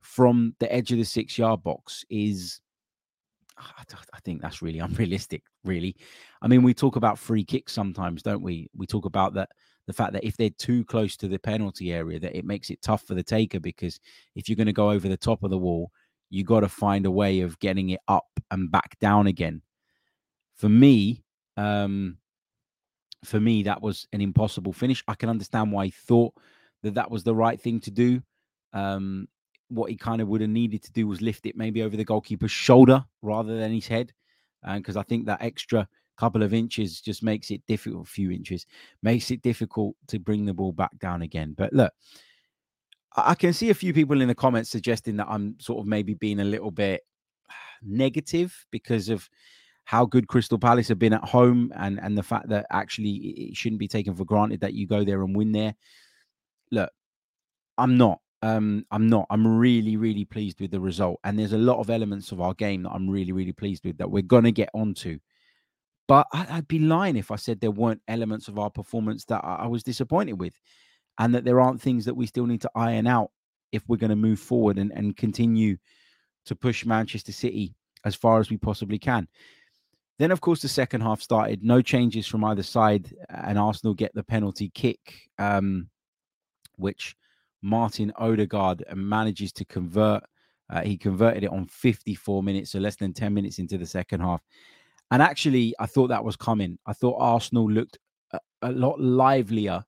[0.02, 2.60] from the edge of the six yard box is
[3.58, 5.96] I think that's really unrealistic, really.
[6.42, 8.70] I mean, we talk about free kicks sometimes, don't we?
[8.76, 9.50] We talk about that
[9.88, 12.82] the fact that if they're too close to the penalty area, that it makes it
[12.82, 14.00] tough for the taker because
[14.36, 15.92] if you're going to go over the top of the wall,
[16.30, 19.62] you got to find a way of getting it up and back down again.
[20.56, 21.24] For me,
[21.58, 22.18] um,
[23.24, 25.04] for me, that was an impossible finish.
[25.08, 26.34] I can understand why he thought
[26.84, 28.22] that that was the right thing to do.
[28.74, 29.28] Um,
[29.71, 32.05] what he kind of would have needed to do was lift it maybe over the
[32.05, 34.13] goalkeeper's shoulder rather than his head,
[34.75, 38.07] because uh, I think that extra couple of inches just makes it difficult.
[38.07, 38.65] A few inches
[39.01, 41.55] makes it difficult to bring the ball back down again.
[41.57, 41.93] But look,
[43.15, 46.13] I can see a few people in the comments suggesting that I'm sort of maybe
[46.13, 47.01] being a little bit
[47.81, 49.27] negative because of
[49.86, 53.57] how good Crystal Palace have been at home and and the fact that actually it
[53.57, 55.75] shouldn't be taken for granted that you go there and win there.
[56.71, 56.91] Look,
[57.77, 58.19] I'm not.
[58.41, 59.27] Um, I'm not.
[59.30, 61.19] I'm really, really pleased with the result.
[61.23, 63.97] And there's a lot of elements of our game that I'm really, really pleased with
[63.97, 65.19] that we're gonna get onto.
[66.08, 69.45] But I, would be lying if I said there weren't elements of our performance that
[69.45, 70.54] I, I was disappointed with,
[71.19, 73.32] and that there aren't things that we still need to iron out
[73.71, 75.77] if we're going to move forward and, and continue
[76.45, 77.73] to push Manchester City
[78.04, 79.27] as far as we possibly can.
[80.19, 81.63] Then, of course, the second half started.
[81.63, 85.89] No changes from either side, and Arsenal get the penalty kick, um,
[86.75, 87.15] which
[87.62, 90.24] Martin Odegaard manages to convert.
[90.69, 94.21] Uh, he converted it on 54 minutes, so less than 10 minutes into the second
[94.21, 94.41] half.
[95.12, 96.78] And actually, I thought that was coming.
[96.86, 97.97] I thought Arsenal looked
[98.32, 99.84] a, a lot livelier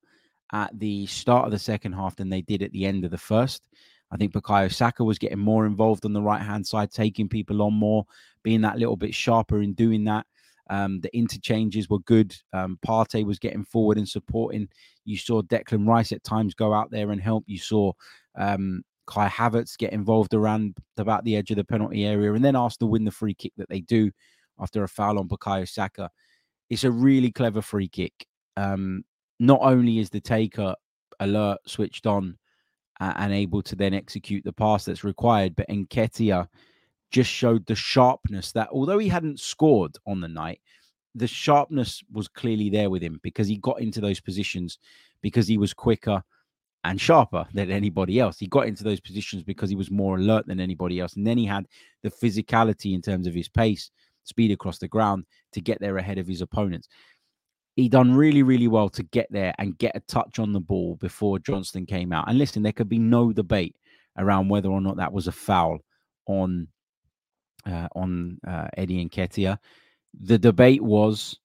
[0.52, 3.18] at the start of the second half than they did at the end of the
[3.18, 3.68] first.
[4.12, 7.64] I think Bukayo Saka was getting more involved on the right hand side, taking people
[7.64, 8.06] on more,
[8.44, 10.28] being that little bit sharper in doing that.
[10.70, 12.36] Um, the interchanges were good.
[12.54, 14.70] Um, Partey was getting forward and supporting.
[15.06, 17.44] You saw Declan Rice at times go out there and help.
[17.48, 17.92] You saw
[18.36, 22.56] um, Kai Havertz get involved around about the edge of the penalty area, and then
[22.56, 24.12] Arsenal win the free kick that they do
[24.60, 26.10] after a foul on Bukayo Saka.
[26.70, 28.26] It's a really clever free kick.
[28.56, 29.04] Um,
[29.40, 30.76] not only is the taker
[31.20, 32.38] alert, switched on,
[33.00, 35.56] uh, and able to then execute the pass that's required.
[35.56, 36.48] But Nketiah
[37.14, 40.60] just showed the sharpness that, although he hadn't scored on the night,
[41.16, 44.80] the sharpness was clearly there with him because he got into those positions
[45.22, 46.22] because he was quicker
[46.84, 48.40] and sharper than anybody else.
[48.40, 51.16] He got into those positions because he was more alert than anybody else.
[51.16, 51.68] And then he had
[52.02, 53.92] the physicality in terms of his pace,
[54.24, 56.90] speed across the ground to get there ahead of his opponents
[57.76, 60.96] he done really, really well to get there and get a touch on the ball
[60.96, 62.30] before Johnstone came out.
[62.30, 63.76] And listen, there could be no debate
[64.18, 65.80] around whether or not that was a foul
[66.28, 66.68] on
[67.66, 69.58] uh, on uh, Eddie Nketiah.
[70.22, 71.40] The debate was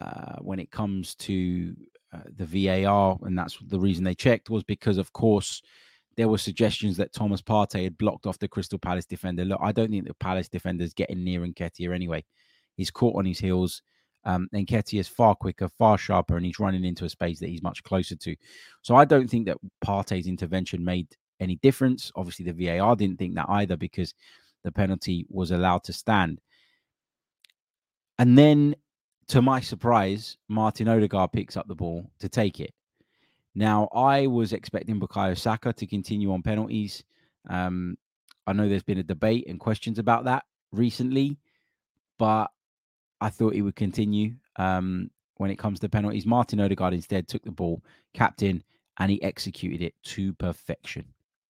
[0.00, 1.74] uh, when it comes to
[2.12, 2.46] uh, the
[2.84, 5.62] VAR, and that's the reason they checked was because, of course,
[6.16, 9.44] there were suggestions that Thomas Partey had blocked off the Crystal Palace defender.
[9.44, 12.24] Look, I don't think the Palace defender is getting near Nketiah anyway.
[12.76, 13.82] He's caught on his heels
[14.24, 17.62] um, Nketiah is far quicker, far sharper, and he's running into a space that he's
[17.62, 18.36] much closer to.
[18.82, 21.08] So I don't think that Partey's intervention made
[21.40, 22.10] any difference.
[22.16, 24.14] Obviously, the VAR didn't think that either because
[24.64, 26.40] the penalty was allowed to stand.
[28.18, 28.74] And then,
[29.28, 32.72] to my surprise, Martin Odegaard picks up the ball to take it.
[33.54, 37.04] Now, I was expecting Bukayo Saka to continue on penalties.
[37.48, 37.96] Um,
[38.46, 41.38] I know there's been a debate and questions about that recently,
[42.18, 42.50] but
[43.20, 46.26] I thought he would continue um, when it comes to penalties.
[46.26, 48.62] Martin Odegaard instead took the ball, captain,
[48.98, 51.04] and he executed it to perfection.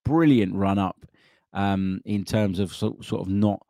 [0.05, 1.07] Brilliant run up
[1.55, 3.65] um, in terms of so, sort of not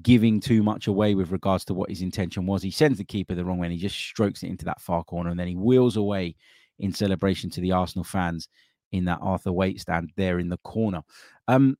[0.00, 2.62] giving too much away with regards to what his intention was.
[2.62, 5.04] He sends the keeper the wrong way and he just strokes it into that far
[5.04, 6.34] corner and then he wheels away
[6.78, 8.48] in celebration to the Arsenal fans
[8.92, 11.02] in that Arthur Wait stand there in the corner.
[11.46, 11.76] Um,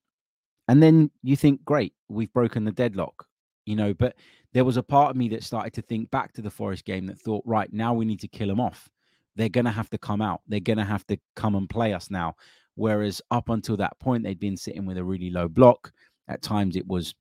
[0.68, 3.26] and then you think, great, we've broken the deadlock,
[3.64, 4.16] you know, but
[4.52, 7.06] there was a part of me that started to think back to the Forest game
[7.06, 8.88] that thought, right, now we need to kill them off.
[9.36, 10.42] They're going to have to come out.
[10.46, 12.36] They're going to have to come and play us now.
[12.74, 15.92] Whereas up until that point, they'd been sitting with a really low block.
[16.28, 17.14] At times, it was,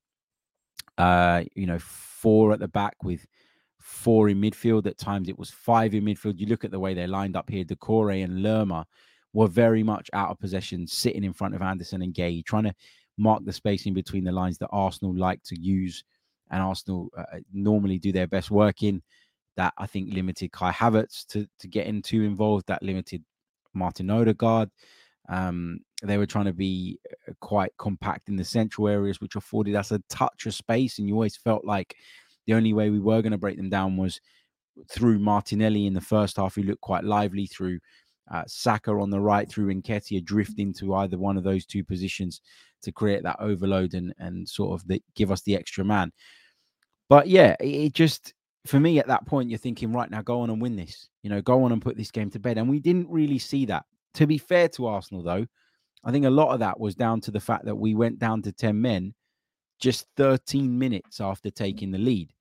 [0.98, 3.26] uh, you know, four at the back with
[3.80, 4.86] four in midfield.
[4.86, 6.38] At times, it was five in midfield.
[6.38, 7.64] You look at the way they're lined up here.
[7.64, 8.86] Doucouré and Lerma
[9.32, 12.74] were very much out of possession, sitting in front of Andersen and Guéhi, trying to
[13.18, 16.04] mark the spacing between the lines that Arsenal like to use
[16.52, 19.02] and Arsenal uh, uh, normally do their best work in.
[19.56, 22.66] That I think limited Kai Havertz to to get into involved.
[22.68, 23.22] That limited
[23.74, 24.70] Martin Odegaard.
[25.32, 29.74] Um, they were trying to be uh, quite compact in the central areas, which afforded
[29.74, 30.98] us a touch of space.
[30.98, 31.96] And you always felt like
[32.46, 34.20] the only way we were going to break them down was
[34.90, 37.78] through Martinelli in the first half, who looked quite lively, through
[38.30, 42.40] uh, Saka on the right, through Nketiah drift into either one of those two positions
[42.82, 46.12] to create that overload and and sort of the, give us the extra man.
[47.08, 48.34] But yeah, it, just
[48.66, 51.08] for me at that point, you're thinking, right now, go on and win this.
[51.22, 52.58] You know, go on and put this game to bed.
[52.58, 53.84] And we didn't really see that.
[54.14, 55.46] To be fair to Arsenal, though,
[56.04, 58.42] I think a lot of that was down to the fact that we went down
[58.42, 59.14] to 10 men
[59.78, 62.32] just 13 minutes after taking the lead.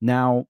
[0.00, 0.46] Now,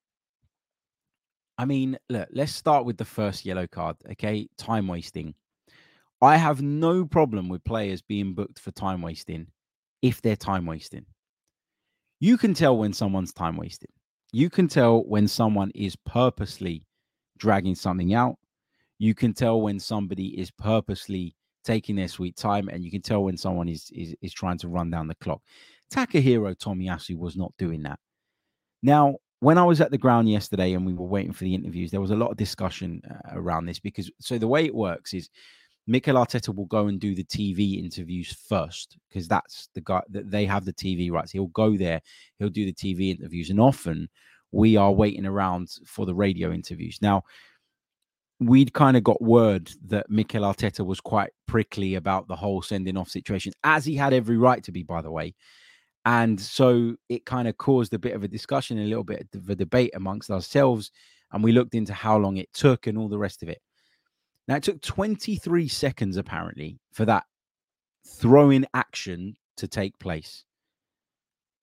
[1.58, 4.48] I mean, look, let's start with the first yellow card, okay?
[4.58, 5.34] Time wasting.
[6.20, 9.46] I have no problem with players being booked for time wasting
[10.02, 11.06] if they're time wasting
[12.20, 13.90] you can tell when someone's time wasting.
[14.32, 16.84] You can tell when someone is purposely
[17.38, 18.38] dragging something out.
[18.98, 23.24] You can tell when somebody is purposely taking their sweet time, and you can tell
[23.24, 25.42] when someone is is, is trying to run down the clock.
[25.92, 27.98] Takahiro Tomiyasu was not doing that.
[28.82, 31.90] Now, when I was at the ground yesterday and we were waiting for the interviews,
[31.90, 35.12] there was a lot of discussion uh, around this because so the way it works
[35.12, 35.28] is
[35.86, 40.30] Mikel Arteta will go and do the TV interviews first because that's the guy that
[40.30, 41.30] they have the TV rights.
[41.30, 42.00] He'll go there,
[42.38, 44.08] he'll do the TV interviews, and often
[44.52, 46.98] we are waiting around for the radio interviews.
[47.02, 47.22] Now,
[48.40, 52.96] we'd kind of got word that Mikel Arteta was quite prickly about the whole sending
[52.96, 55.34] off situation, as he had every right to be, by the way.
[56.04, 59.48] And so it kind of caused a bit of a discussion, a little bit of
[59.48, 60.92] a debate amongst ourselves.
[61.32, 63.60] And we looked into how long it took and all the rest of it.
[64.46, 67.24] Now, it took 23 seconds, apparently, for that
[68.06, 70.44] throw in action to take place.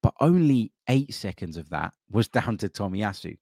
[0.01, 3.37] But only eight seconds of that was down to Tomiyasu.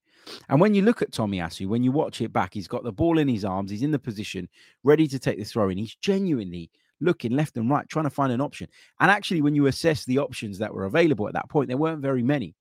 [0.49, 3.17] And when you look at Tomiyasu, when you watch it back, he's got the ball
[3.17, 4.47] in his arms, he's in the position,
[4.84, 5.77] ready to take the throw in.
[5.77, 8.67] He's genuinely looking left and right, trying to find an option.
[8.99, 12.01] And actually, when you assess the options that were available at that point, there weren't
[12.01, 12.55] very many.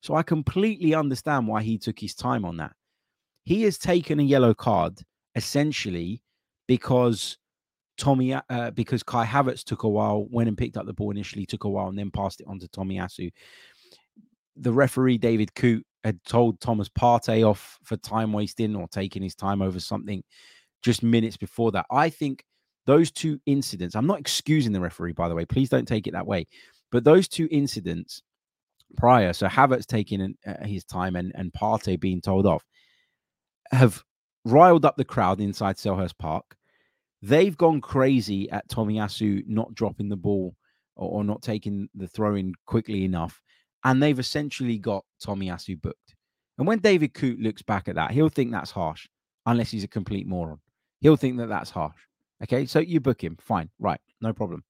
[0.00, 2.72] So I completely understand why he took his time on that.
[3.44, 4.98] He has taken a yellow card
[5.34, 6.22] essentially
[6.66, 7.38] because
[7.96, 11.46] Tommy, uh, because Kai Havertz took a while, went and picked up the ball initially,
[11.46, 13.30] took a while, and then passed it on to Tomiyasu.
[14.56, 19.34] The referee David Coote had told Thomas Partey off for time wasting or taking his
[19.34, 20.22] time over something
[20.82, 21.86] just minutes before that.
[21.90, 22.44] I think
[22.86, 26.12] those two incidents, I'm not excusing the referee, by the way, please don't take it
[26.12, 26.46] that way,
[26.92, 28.22] but those two incidents
[28.96, 32.64] prior, so Havertz taking uh, his time and, and Partey being told off,
[33.72, 34.04] have
[34.44, 36.56] riled up the crowd inside Selhurst Park.
[37.22, 40.54] They've gone crazy at Tomiyasu not dropping the ball
[40.96, 43.40] or, or not taking the throw in quickly enough.
[43.84, 46.14] And they've essentially got Tomiyasu booked.
[46.58, 49.06] And when David Coote looks back at that, he'll think that's harsh,
[49.46, 50.60] unless he's a complete moron.
[51.00, 51.96] He'll think that that's harsh.
[52.42, 53.36] Okay, so you book him.
[53.40, 53.70] Fine.
[53.78, 54.00] Right.
[54.20, 54.64] No problem.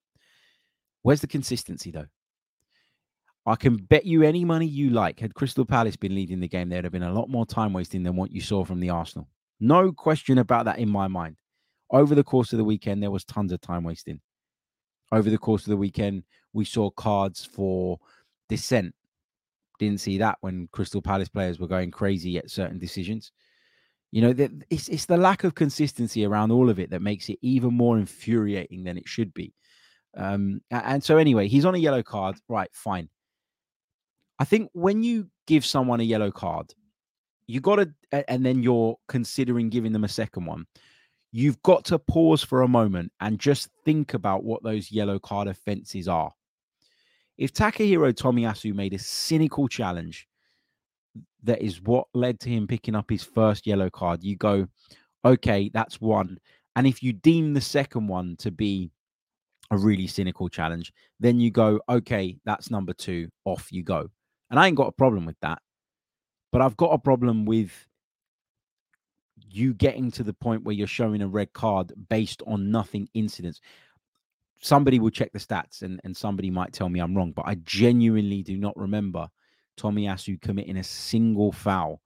[1.02, 2.06] Where's the consistency, though?
[3.46, 5.20] I can bet you any money you like.
[5.20, 8.02] Had Crystal Palace been leading the game, there'd have been a lot more time wasting
[8.02, 9.28] than what you saw from the Arsenal.
[9.60, 11.36] No question about that in my mind.
[11.90, 14.20] Over the course of the weekend, there was tons of time wasting.
[15.12, 16.24] Over the course of the weekend,
[16.54, 17.98] we saw cards for
[18.48, 18.94] dissent.
[19.78, 23.32] Didn't see that when Crystal Palace players were going crazy at certain decisions.
[24.12, 27.38] You know, it's, it's the lack of consistency around all of it that makes it
[27.42, 29.52] even more infuriating than it should be.
[30.16, 32.36] Um, and so, anyway, he's on a yellow card.
[32.48, 33.08] Right, fine.
[34.38, 36.72] I think when you give someone a yellow card,
[37.46, 37.92] you got to,
[38.28, 40.66] and then you're considering giving them a second one.
[41.32, 45.48] You've got to pause for a moment and just think about what those yellow card
[45.48, 46.32] offenses are.
[47.36, 50.28] If Takahiro Tomiyasu made a cynical challenge
[51.42, 54.66] that is what led to him picking up his first yellow card, you go,
[55.24, 56.38] okay, that's one.
[56.76, 58.90] And if you deem the second one to be
[59.70, 64.08] a really cynical challenge, then you go, okay, that's number two, off you go.
[64.50, 65.58] And I ain't got a problem with that.
[66.52, 67.72] But I've got a problem with
[69.36, 73.60] you getting to the point where you're showing a red card based on nothing incidents.
[74.64, 77.56] Somebody will check the stats and, and somebody might tell me I'm wrong, but I
[77.64, 79.28] genuinely do not remember
[79.78, 82.00] Tomiyasu committing a single foul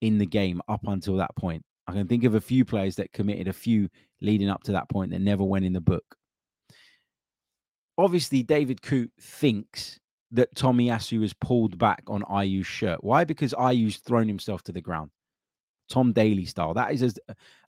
[0.00, 1.62] in the game up until that point.
[1.86, 3.90] I can think of a few players that committed a few
[4.22, 6.16] leading up to that point that never went in the book.
[7.98, 10.00] Obviously, David Coote thinks
[10.30, 13.04] that Tomiyasu has pulled back on Ayew's shirt.
[13.04, 13.24] Why?
[13.24, 15.10] Because Ayew's thrown himself to the ground.
[15.90, 16.72] Tom Daley style.
[16.72, 17.18] That is as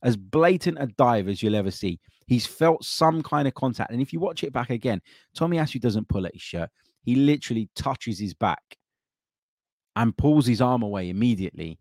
[0.03, 2.01] as blatant a dive as you'll ever see.
[2.27, 3.91] He's felt some kind of contact.
[3.93, 5.01] And if you watch it back again,
[5.37, 6.71] Tomiyasu doesn't pull at his shirt.
[7.03, 8.63] He literally touches his back
[9.97, 11.79] and pulls his arm away immediately.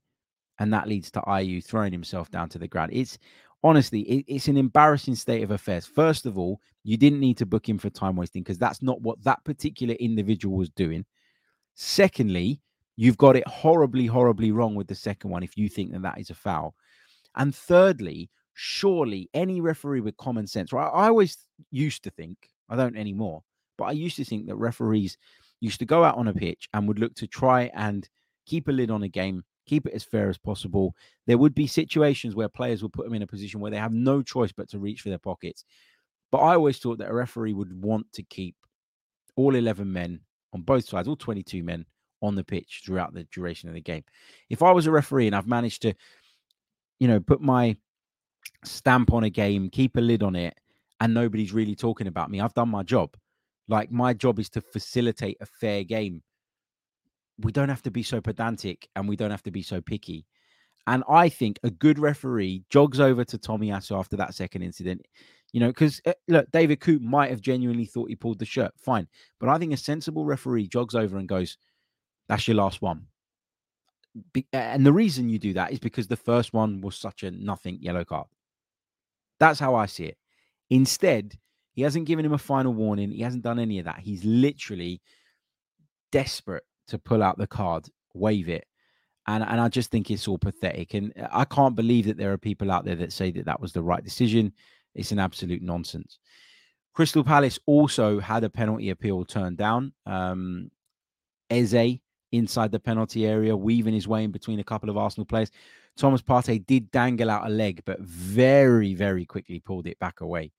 [0.60, 2.92] And that leads to Ayew throwing himself down to the ground.
[2.94, 3.18] It's
[3.64, 5.86] honestly, it, it's an embarrassing state of affairs.
[5.86, 9.02] First of all, you didn't need to book him for time wasting because that's not
[9.02, 11.06] what that particular individual was doing.
[11.76, 12.62] Secondly,
[12.98, 16.20] you've got it horribly, horribly wrong with the second one if you think that that
[16.20, 16.76] is a foul.
[17.36, 20.90] And thirdly, surely any referee with common sense, right?
[20.94, 21.38] I always
[21.72, 23.44] used to think, I don't anymore,
[23.78, 25.18] but I used to think that referees
[25.60, 28.08] used to go out on a pitch and would look to try and
[28.46, 30.94] keep a lid on a game, keep it as fair as possible.
[31.26, 33.94] There would be situations where players would put them in a position where they have
[33.94, 35.64] no choice but to reach for their pockets.
[36.32, 38.56] But I always thought that a referee would want to keep
[39.36, 40.20] all 11 men
[40.54, 41.86] on both sides, all 22 men
[42.22, 44.04] on the pitch throughout the duration of the game.
[44.50, 45.94] If I was a referee and I've managed to,
[47.00, 47.78] you know, put my
[48.64, 50.56] stamp on a game, keep a lid on it,
[51.00, 53.16] and nobody's really talking about me, I've done my job.
[53.68, 56.22] Like my job is to facilitate a fair game.
[57.40, 60.26] We don't have to be so pedantic and we don't have to be so picky.
[60.86, 65.06] And I think a good referee jogs over to Tomiyasu after that second incident.
[65.54, 68.72] You know, because uh, look, David Coote might have genuinely thought he pulled the shirt.
[68.78, 69.08] Fine.
[69.40, 71.58] But I think a sensible referee jogs over and goes,
[72.28, 73.08] That's your last one.
[74.34, 77.32] Be- and the reason you do that is because the first one was such a
[77.32, 78.28] nothing yellow card.
[79.40, 80.18] That's how I see it.
[80.70, 81.38] Instead,
[81.74, 83.12] he hasn't given him a final warning.
[83.12, 84.00] He hasn't done any of that.
[84.00, 85.02] He's literally
[86.12, 88.66] desperate to pull out the card, wave it.
[89.28, 90.94] And, and I just think it's all pathetic.
[90.94, 93.74] And I can't believe that there are people out there that say that that was
[93.74, 94.54] the right decision.
[94.96, 96.20] It's an absolute nonsense.
[96.94, 99.94] Crystal Palace also had a penalty appeal turned down.
[100.06, 100.70] Um,
[101.50, 102.00] Eze
[102.32, 105.52] inside the penalty area, weaving his way in between a couple of Arsenal players.
[105.98, 110.52] Thomas Partey did dangle out a leg, but very, very quickly pulled it back away.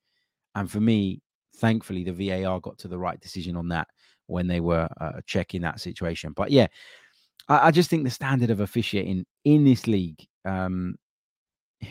[0.54, 1.20] And for me,
[1.56, 3.88] thankfully, the VAR got to the right decision on that
[4.26, 6.32] when they were uh, checking that situation.
[6.36, 6.68] But yeah,
[7.48, 10.96] I, I, just think the standard of officiating in this league um,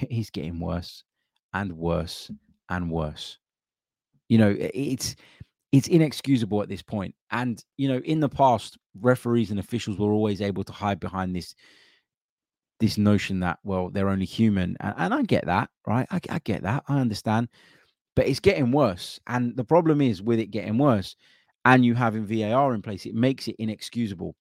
[0.09, 1.03] is getting worse
[1.53, 2.31] and worse
[2.69, 3.37] and worse.
[4.29, 5.15] You know, it's
[5.71, 7.13] it's inexcusable at this point.
[7.31, 11.35] And you know, in the past, referees and officials were always able to hide behind
[11.35, 11.53] this
[12.83, 16.39] this notion that well they're only human and, and i get that right I, I,
[16.39, 17.47] get that i understand
[18.15, 19.19] but it's getting worse.
[19.27, 21.15] And the problem is with it getting worse
[21.65, 24.35] and you having VAR in place, it makes it inexcusable.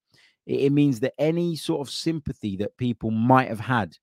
[0.47, 3.97] It, it means that any sort of sympathy that people might have had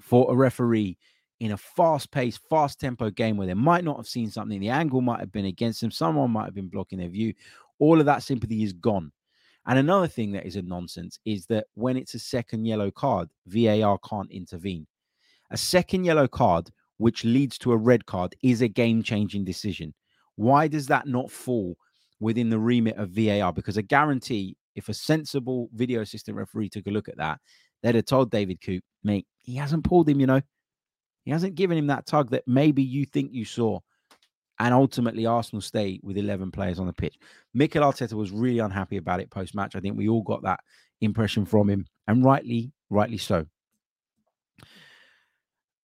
[0.00, 0.96] for a referee
[1.40, 4.70] in a fast paced, fast tempo game where they might not have seen something, the
[4.70, 7.34] angle might have been against them, someone might have been blocking their view,
[7.78, 9.12] all of that sympathy is gone.
[9.66, 13.28] And another thing that is a nonsense is that when it's a second yellow card,
[13.46, 14.86] VAR can't intervene.
[15.50, 19.92] A second yellow card which leads to a red card is a game changing decision.
[20.36, 21.76] Why does that not fall
[22.20, 23.52] within the remit of VAR?
[23.52, 27.40] Because I guarantee if a sensible video assistant referee took a look at that,
[27.82, 30.40] they'd have told David Coote, mate, he hasn't pulled him, you know.
[31.24, 33.80] He hasn't given him that tug that maybe you think you saw.
[34.58, 37.18] And ultimately, Arsenal stay with 11 players on the pitch.
[37.52, 39.76] Mikel Arteta was really unhappy about it post match.
[39.76, 40.60] I think we all got that
[41.00, 43.46] impression from him, and rightly, rightly so.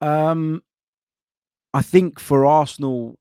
[0.00, 0.62] Um,
[1.74, 3.18] I think for Arsenal,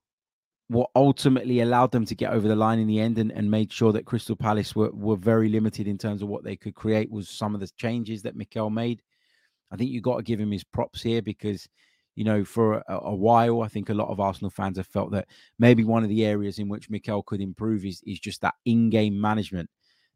[0.71, 3.71] what ultimately allowed them to get over the line in the end and, and made
[3.71, 7.11] sure that Crystal Palace were, were very limited in terms of what they could create
[7.11, 9.01] was some of the changes that Mikel made.
[9.69, 11.67] I think you got to give him his props here because,
[12.15, 15.11] you know, for a, a, while, I think a lot of Arsenal fans have felt
[15.11, 15.27] that
[15.59, 18.89] maybe one of the areas in which Mikel could improve is, is just that in
[18.89, 19.69] game management,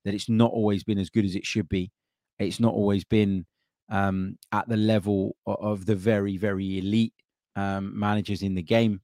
[0.03, 1.91] that it's not always been as good as it should be.
[2.37, 3.45] It's not always been
[3.89, 7.13] um, at the level of, the very, very elite
[7.55, 9.01] um, managers in the game.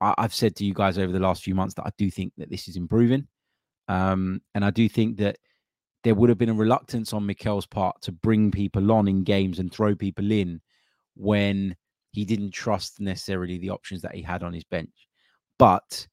[0.00, 2.32] I, have said to you guys over the last few months that I do think
[2.38, 3.28] that this is improving.
[3.88, 5.38] Um, and I do think that
[6.04, 9.58] there would have been a reluctance on Mikel's part to bring people on in games
[9.58, 10.60] and throw people in
[11.16, 11.76] when
[12.18, 15.06] he didn't trust necessarily the options that he had on his bench.
[15.56, 16.08] But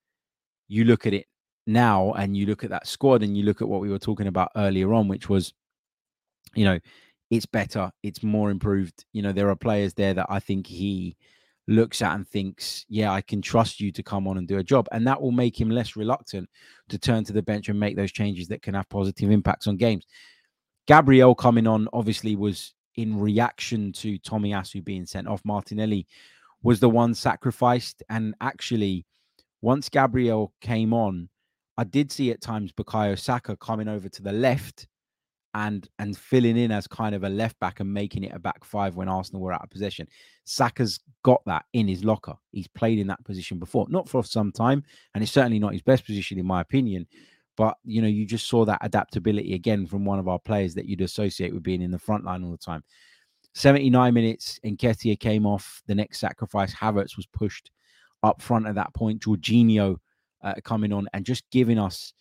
[0.68, 1.26] you look at it
[1.66, 4.28] now and you look at that squad and you look at what we were talking
[4.28, 5.52] about earlier on, which was,
[6.54, 6.78] you know,
[7.32, 9.04] it's better, it's more improved.
[9.14, 11.18] You know, there are players there that I think he
[11.68, 14.64] looks at and thinks, yeah, I can trust you to come on and do a
[14.64, 14.88] job.
[14.92, 16.48] And that will make him less reluctant
[16.90, 19.76] to turn to the bench and make those changes that can have positive impacts on
[19.76, 20.06] games.
[20.86, 25.42] Gabriel coming on obviously was in reaction to Tomiyasu being sent off.
[25.44, 26.08] Martinelli
[26.64, 28.04] was the one sacrificed.
[28.10, 29.06] And actually,
[29.62, 31.30] once Gabriel came on,
[31.78, 34.88] I did see at times Bukayo Saka coming over to the left
[35.54, 38.66] and and filling in as kind of a left back and making it a back
[38.66, 40.08] five when Arsenal were out of possession.
[40.44, 42.36] Saka's got that in his locker.
[42.52, 44.84] He's played in that position before, not for some time,
[45.14, 47.08] and it's certainly not his best position in my opinion.
[47.58, 50.86] But you know, you just saw that adaptability again from one of our players that
[50.86, 52.84] you'd associate with being in the front line all the time.
[53.54, 55.82] 79 minutes, Nketiah came off.
[55.88, 57.72] The next sacrifice, Havertz was pushed
[58.24, 59.22] up front at that point.
[59.22, 59.98] Jorginho
[60.44, 62.14] uh, coming on and just giving us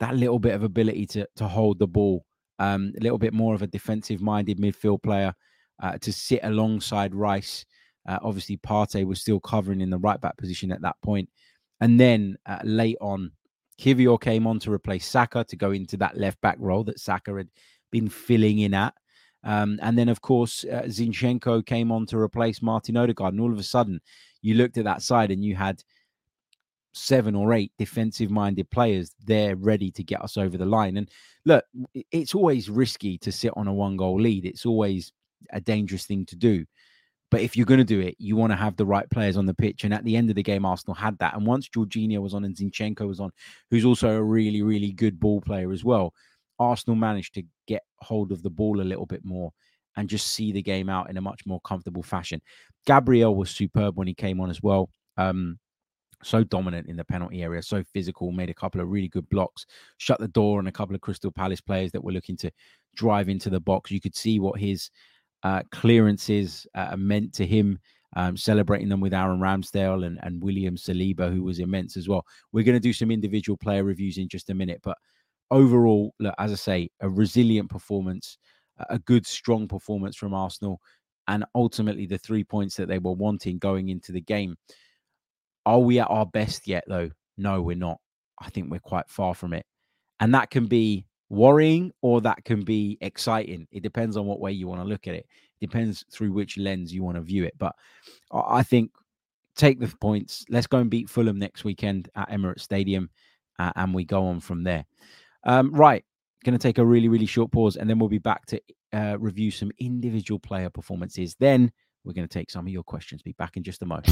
[0.00, 2.24] that little bit of ability to to hold the ball,
[2.58, 5.32] um, a little bit more of a defensive-minded midfield player
[5.80, 7.64] uh, to sit alongside Rice.
[8.08, 11.28] Uh, obviously, Partey was still covering in the right back position at that point,
[11.80, 13.30] and then uh, late on,
[13.80, 17.34] Kiwior came on to replace Saka to go into that left back role that Saka
[17.34, 17.48] had
[17.90, 18.94] been filling in at.
[19.44, 23.34] Um, and then, of course, uh, Zinchenko came on to replace Martin Odegaard.
[23.34, 24.00] And all of a sudden,
[24.40, 25.82] you looked at that side and you had
[26.94, 30.96] seven or eight defensive minded players there ready to get us over the line.
[30.96, 31.10] And
[31.44, 31.64] look,
[32.10, 35.12] it's always risky to sit on a one goal lead, it's always
[35.50, 36.64] a dangerous thing to do.
[37.32, 39.46] But if you're going to do it, you want to have the right players on
[39.46, 39.84] the pitch.
[39.84, 41.34] And at the end of the game, Arsenal had that.
[41.34, 43.30] And once Jorginho was on and Zinchenko was on,
[43.70, 46.12] who's also a really, really good ball player as well,
[46.58, 49.50] Arsenal managed to get hold of the ball a little bit more
[49.96, 52.38] and just see the game out in a much more comfortable fashion.
[52.84, 54.90] Gabriel was superb when he came on as well.
[55.16, 55.58] Um,
[56.22, 59.64] so dominant in the penalty area, so physical, made a couple of really good blocks,
[59.96, 62.50] shut the door on a couple of Crystal Palace players that were looking to
[62.94, 63.90] drive into the box.
[63.90, 64.90] You could see what his
[65.42, 67.78] uh, clearances uh, meant to him,
[68.16, 72.24] um, celebrating them with Aaron Ramsdale and, and William Saliba, who was immense as well.
[72.52, 74.96] We're going to do some individual player reviews in just a minute, but
[75.50, 78.38] overall, look, as I say, a resilient performance,
[78.88, 80.80] a good, strong performance from Arsenal,
[81.28, 84.56] and ultimately the three points that they were wanting going into the game.
[85.64, 87.10] Are we at our best yet, though?
[87.36, 87.98] No, we're not.
[88.40, 89.64] I think we're quite far from it.
[90.18, 93.66] And that can be worrying or that can be exciting.
[93.72, 95.26] It depends on what way you want to look at it.
[95.60, 97.54] it depends through which lens you want to view it.
[97.58, 97.74] But
[98.30, 98.90] I think
[99.56, 100.44] take the points.
[100.50, 103.08] Let's go and beat Fulham next weekend at Emirates Stadium,
[103.58, 104.84] uh, and we go on from there.
[105.44, 106.04] Um, right,
[106.44, 108.60] going to take a really, really short pause, and then we'll be back to
[108.92, 111.34] uh, review some individual player performances.
[111.40, 111.72] Then
[112.04, 113.22] we're going to take some of your questions.
[113.22, 114.08] Be back in just a moment.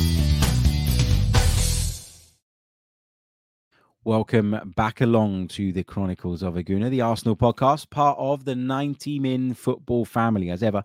[4.05, 8.55] Welcome back along to the Chronicles of a Gooner, the Arsenal podcast, part of the
[8.55, 10.49] 90 Min football family.
[10.49, 10.83] As ever,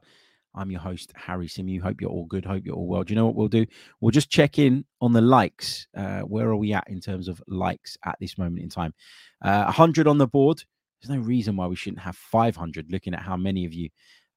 [0.54, 1.82] I'm your host, Harry Symeou.
[1.82, 2.44] Hope you're all good.
[2.44, 3.04] Hope you're all well.
[3.04, 3.66] Do you know what we'll do?
[4.02, 5.88] We'll just check in on the likes.
[5.96, 8.94] Uh, where are we at in terms of likes at this moment in time?
[9.42, 10.62] Uh, 100 on the board.
[11.02, 13.88] There's no reason why we shouldn't have 500, looking at how many of you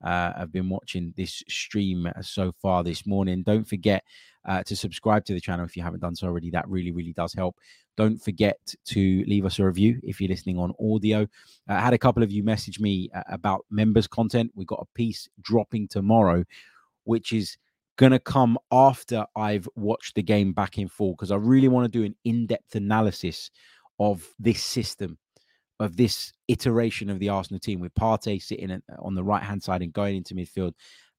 [0.03, 3.43] uh, have been watching this stream so far this morning.
[3.43, 4.05] Don't forget
[4.47, 6.51] uh, to subscribe to the channel if you haven't done so already.
[6.51, 7.57] That really, really does help.
[7.97, 11.23] Don't forget to leave us a review if you're listening on audio.
[11.69, 14.53] Uh, I had a couple of you message me uh, about members content.
[14.55, 16.45] We've got a piece dropping tomorrow,
[17.05, 17.57] which is
[17.97, 21.85] going to come after I've watched the game back in full because I really want
[21.85, 23.51] to do an in depth analysis
[23.99, 25.19] of this system,
[25.81, 29.83] of this iteration of the Arsenal team with Partey sitting on the right hand side
[29.83, 30.73] and going into midfield.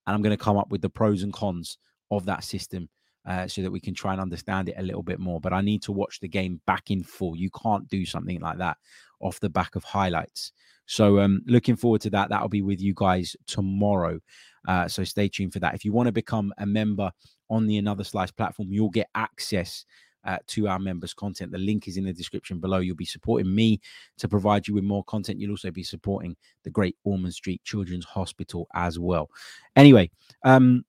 [0.06, 1.78] And I'm going to come up with the pros and cons
[2.10, 2.88] of that system
[3.26, 5.40] uh, so that we can try and understand it a little bit more.
[5.40, 7.36] But I need to watch the game back in full.
[7.36, 8.76] You can't do something like that
[9.20, 10.52] off the back of highlights.
[10.86, 12.30] So um, looking forward to that.
[12.30, 14.18] That'll be with you guys tomorrow.
[14.66, 15.74] Uh, so stay tuned for that.
[15.74, 17.10] If you want to become a member
[17.48, 19.84] on the Another Slice platform, you'll get access
[20.24, 21.52] uh, to our members' content.
[21.52, 22.78] The link is in the description below.
[22.78, 23.80] You'll be supporting me
[24.18, 25.40] to provide you with more content.
[25.40, 29.30] You'll also be supporting the Great Ormond Street Children's Hospital as well.
[29.76, 30.10] Anyway,
[30.44, 30.84] um,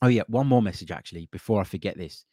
[0.00, 2.24] Oh yeah, one more message actually before I forget this.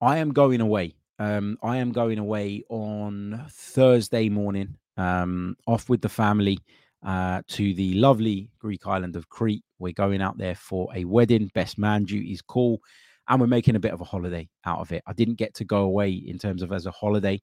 [0.00, 0.94] I am going away.
[1.18, 6.58] Um, I am going away on Thursday morning, um, off with the family
[7.04, 9.64] uh, to the lovely Greek island of Crete.
[9.78, 11.50] We're going out there for a wedding.
[11.54, 12.80] Best man duties call,
[13.28, 15.02] and we're making a bit of a holiday out of it.
[15.06, 17.40] I didn't get to go away in terms of as a holiday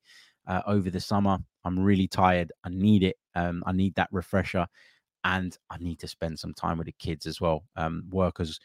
[0.47, 1.37] uh, over the summer.
[1.65, 2.51] I'm really tired.
[2.63, 3.17] I need it.
[3.35, 4.67] Um, I need that refresher,
[5.23, 7.63] and I need to spend some time with the kids as well.
[7.75, 8.59] Um, workers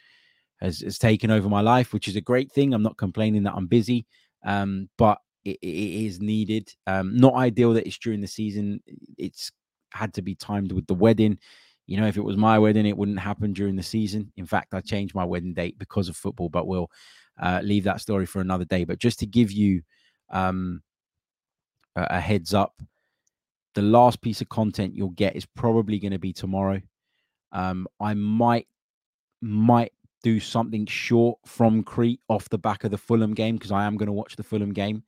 [0.61, 2.73] has, has taken over my life, which is a great thing.
[2.73, 4.07] I'm not complaining that I'm busy,
[4.45, 6.73] um, but it, it is needed.
[6.87, 8.83] Um, not ideal that it's during the season.
[9.17, 9.51] It's
[9.93, 11.39] had to be timed with the wedding.
[11.89, 14.31] You know, if it was my wedding, it wouldn't happen during the season.
[14.37, 16.91] In fact, I changed my wedding date because of football, but we'll
[17.41, 18.85] uh, leave that story for another day.
[18.85, 19.83] But just to give you
[20.31, 20.83] um,
[21.97, 22.81] a, a heads up,
[23.75, 26.81] the last piece of content you'll get is probably going to be tomorrow.
[27.53, 28.67] Um, I might
[29.41, 33.85] might do something short from Crete off the back of the Fulham game because I
[33.85, 35.05] am going to watch the Fulham game,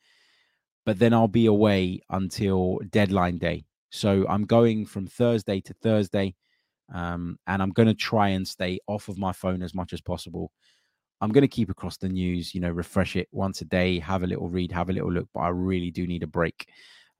[0.87, 3.65] but then I'll be away until deadline day.
[3.91, 6.37] So I'm going from Thursday to Thursday,
[6.93, 10.01] um, and I'm going to try and stay off of my phone as much as
[10.01, 10.53] possible.
[11.21, 14.23] I'm going to keep across the news, you know, refresh it once a day, have
[14.23, 16.67] a little read, have a little look, but I really do need a break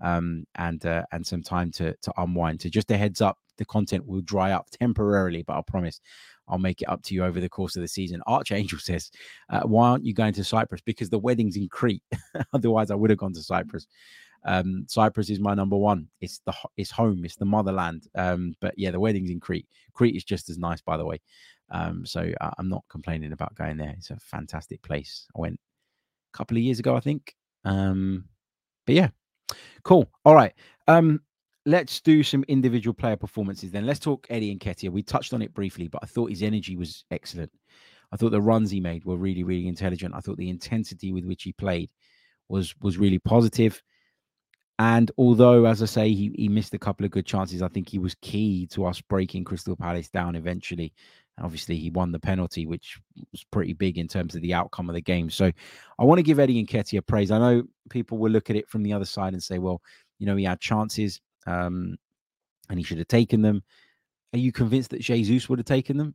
[0.01, 2.63] um, and uh, and some time to to unwind.
[2.63, 6.01] So just a heads up, the content will dry up temporarily, but I promise
[6.49, 8.23] I'll make it up to you over the course of the season.
[8.27, 9.11] Archangel says,
[9.51, 10.81] uh, "Why aren't you going to Cyprus?
[10.81, 12.03] Because the wedding's in Crete.
[12.53, 13.87] Otherwise, I would have gone to Cyprus.
[14.45, 16.09] Um, Cyprus is my number one.
[16.21, 17.25] It's the it's home.
[17.25, 18.09] It's the motherland.
[18.15, 19.69] Um, but yeah, the wedding's in Crete.
[19.93, 21.21] Crete is just as nice, by the way.
[21.71, 23.95] Um, so uh, I'm not complaining about going there.
[23.97, 25.27] It's a fantastic place.
[25.37, 25.61] I went
[26.33, 27.35] a couple of years ago, I think.
[27.65, 28.25] Um,
[28.87, 29.09] but yeah,
[29.83, 30.11] Cool.
[30.25, 30.53] All right.
[30.89, 31.21] Um,
[31.67, 33.87] let's do some individual player performances then.
[33.87, 34.91] Let's talk Eddie Nketiah.
[34.91, 37.53] We touched on it briefly, but I thought his energy was excellent.
[38.13, 40.15] I thought the runs he made were really, really intelligent.
[40.15, 41.91] I thought the intensity with which he played
[42.49, 43.83] was was really positive.
[44.81, 47.89] And although, as I say, he, he missed a couple of good chances, I think
[47.89, 50.93] he was key to us breaking Crystal Palace down eventually
[51.43, 52.99] obviously, he won the penalty, which
[53.33, 55.31] was pretty big in terms of the outcome of the game.
[55.31, 55.51] So
[55.99, 57.31] I want to give Eddie Nketiah praise.
[57.31, 59.81] I know people will look at it from the other side and say, well,
[60.19, 61.97] you know, he had chances um,
[62.69, 63.63] and he should have taken them.
[64.33, 66.15] Are you convinced that Jesus would have taken them?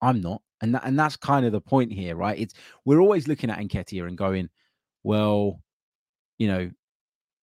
[0.00, 0.42] I'm not.
[0.60, 2.38] And that, and that's kind of the point here, right?
[2.38, 2.54] It's
[2.84, 4.48] we're always looking at Nketiah and going,
[5.02, 5.60] well,
[6.38, 6.70] you know,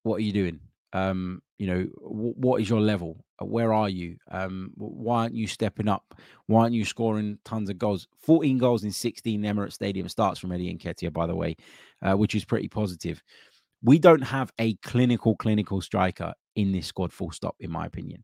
[0.04, 0.60] what are you doing?
[0.93, 3.24] Um, you know, w- what is your level?
[3.41, 4.18] Uh, where are you?
[4.32, 6.16] Um, why aren't you stepping up?
[6.47, 8.08] Why aren't you scoring tons of goals?
[8.22, 11.56] 14 goals in 16 Emirates Stadium starts from Eddie Nketiah, by the way,
[12.02, 13.22] uh, which is pretty positive.
[13.84, 18.24] We don't have a clinical, clinical striker in this squad, full stop, in my opinion.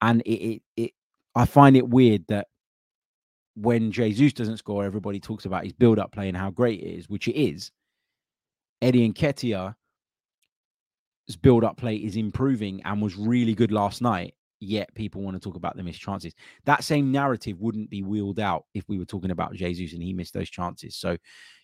[0.00, 0.90] And it, it, it
[1.34, 2.46] I find it weird that
[3.56, 6.86] when Jesus doesn't score, everybody talks about his build up play and how great it
[6.86, 7.70] is, which it is.
[8.82, 9.74] Eddie Nketiah
[11.40, 15.40] build up play is improving and was really good last night, yet people want to
[15.40, 16.34] talk about the missed chances.
[16.64, 20.12] That same narrative wouldn't be wheeled out if we were talking about Jesus and he
[20.12, 20.96] missed those chances.
[20.96, 21.16] So,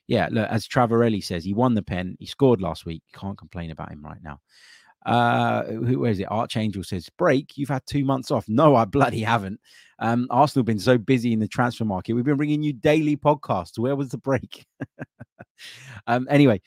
[0.07, 2.17] yeah, look, as Travarelli says, he won the pen.
[2.19, 3.03] He scored last week.
[3.15, 4.41] Can't complain about him right now.
[5.07, 6.31] Uh, who is it?
[6.31, 8.47] Archangel says, Break, you've had two months off.
[8.49, 9.61] No, I bloody haven't.
[9.99, 12.13] Um, Arsenal been so busy in the transfer market.
[12.13, 13.79] We've been bringing you daily podcasts.
[13.79, 14.67] Where was the break?
[16.07, 16.61] um, anyway,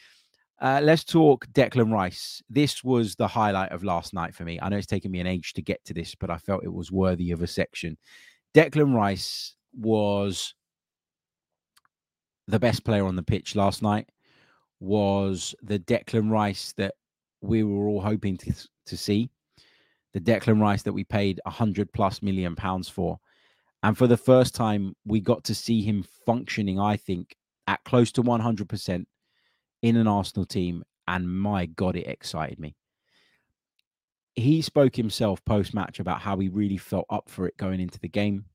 [0.63, 2.41] uh, let's talk Declan Rice.
[2.49, 4.57] This was the highlight of last night for me.
[4.61, 6.73] I know it's taken me an age to get to this, but I felt it
[6.73, 7.97] was worthy of a section.
[8.55, 10.55] Declan Rice was
[12.47, 14.07] the best player on the pitch last night.
[14.79, 16.93] Was the Declan Rice that
[17.41, 18.53] we were all hoping to,
[18.85, 19.29] to see,
[20.13, 23.19] the Declan Rice that we paid a hundred plus million pounds for,
[23.81, 26.79] and for the first time we got to see him functioning.
[26.79, 27.35] I think
[27.67, 29.09] at close to one hundred percent
[29.83, 32.75] in an Arsenal team, and my God, it excited me.
[34.33, 37.99] He spoke himself post match about how he really felt up for it going into
[37.99, 38.45] the game,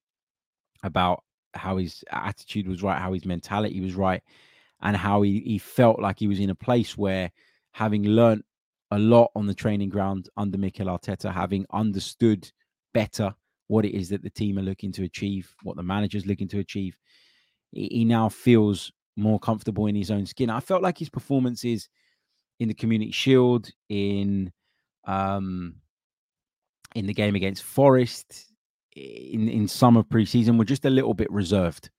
[0.83, 1.23] about
[1.55, 4.23] how his attitude was right, how his mentality was right,
[4.83, 7.31] and how he, he felt like he was in a place where,
[7.73, 8.45] having learnt
[8.91, 12.51] a lot on the training ground under Mikel Arteta, having understood
[12.95, 13.35] better
[13.67, 16.59] what it is that the team are looking to achieve, what the manager's looking to
[16.59, 16.97] achieve,
[17.73, 20.51] he now feels more comfortable in his own skin.
[20.51, 21.89] I felt like his performances
[22.61, 24.53] in the Community Shield, in
[25.07, 25.77] um,
[26.95, 28.47] in the game against Forest,
[28.97, 31.91] in in of preseason, were just a little bit reserved.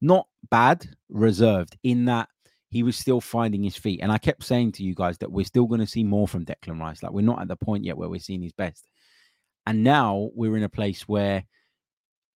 [0.00, 2.28] Not bad, reserved in that
[2.70, 4.00] he was still finding his feet.
[4.00, 6.44] And I kept saying to you guys that we're still going to see more from
[6.44, 7.02] Declan Rice.
[7.02, 8.86] Like we're not at the point yet where we're seeing his best.
[9.66, 11.44] And now we're in a place where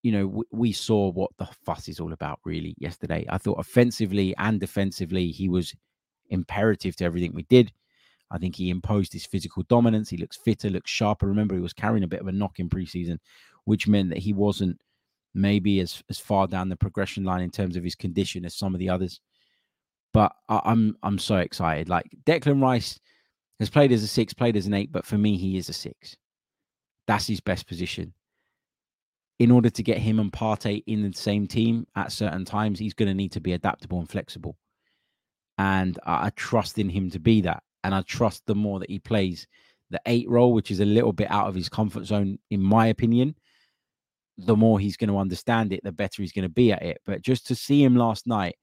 [0.05, 3.25] you know, we saw what the fuss is all about really yesterday.
[3.27, 5.73] I thought offensively and defensively, he was
[6.29, 7.71] imperative to everything we did.
[8.29, 10.07] I think he imposed his physical dominance.
[10.07, 11.25] He looks fitter, looks sharper.
[11.25, 13.17] Remember, he was carrying a bit of a knock in preseason,
[13.63, 14.79] which meant that he wasn't
[15.33, 18.75] maybe as as far down the progression line in terms of his condition as some
[18.75, 19.19] of the others.
[20.13, 21.89] But I, I'm I'm so excited.
[21.89, 22.99] Like Declan Rice
[23.59, 25.73] has played as a six, played as an eight, but for me, he is a
[25.73, 26.15] six.
[27.07, 28.13] That's his best position
[29.39, 32.93] in order to get him and Partey in the same team at certain times, he's
[32.93, 34.55] going to need to be adaptable and flexible.
[35.57, 37.63] And I, I trust in him to be that.
[37.83, 39.47] And I trust the more that he plays
[39.91, 42.87] the eight role, which is a little bit out of his comfort zone, in my
[42.87, 43.35] opinion,
[44.37, 46.99] the more he's going to understand it, the better he's going to be at it.
[47.05, 48.55] But just to see him last night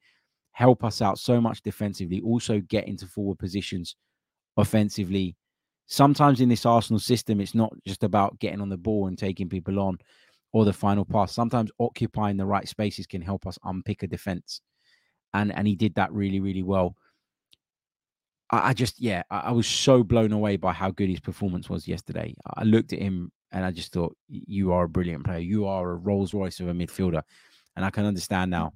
[0.53, 3.97] help us out so much defensively, also get into forward positions
[4.57, 5.37] offensively,
[5.87, 9.49] sometimes in this Arsenal system, it's not just about getting on the ball and taking
[9.49, 9.99] people on
[10.53, 11.33] or the final pass.
[11.33, 14.61] Sometimes occupying the right spaces can help us unpick a defense.
[15.35, 16.95] And and he did that really, really well.
[18.51, 21.71] I, I just, yeah, I, I, was so blown away by how good his performance
[21.71, 22.35] was yesterday.
[22.55, 25.39] I looked at him and I just thought, you are a brilliant player.
[25.39, 27.23] You are a Rolls Royce of a midfielder.
[27.77, 28.73] And I can understand now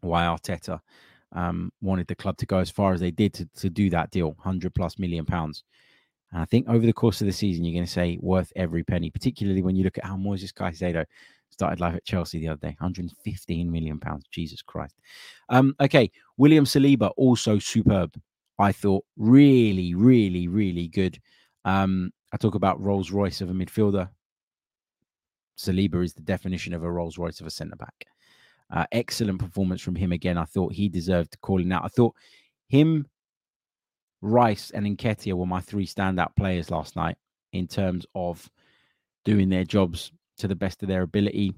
[0.00, 0.80] why Arteta
[1.32, 4.10] um, wanted the club to go as far as they did to, to do that
[4.10, 5.62] deal, 100 plus million pounds.
[6.32, 8.82] And I think over the course of the season, you're going to say worth every
[8.82, 11.04] penny, particularly when you look at how Moises Caicedo
[11.50, 14.26] started life at Chelsea the other day, 115 million pounds.
[14.30, 14.94] Jesus Christ.
[15.48, 18.14] Um, okay, William Saliba also superb.
[18.58, 21.18] I thought really, really, really good.
[21.64, 24.08] Um, I talk about Rolls Royce of a midfielder.
[25.58, 28.04] Saliba is the definition of a Rolls Royce of a centre back.
[28.70, 30.36] Uh, excellent performance from him again.
[30.36, 31.84] I thought he deserved calling out.
[31.84, 32.14] I thought
[32.68, 33.06] him,
[34.26, 37.16] Rice, and Nketiah were my three standout players last night
[37.52, 38.50] in terms of
[39.24, 41.54] doing their jobs to the best of their ability.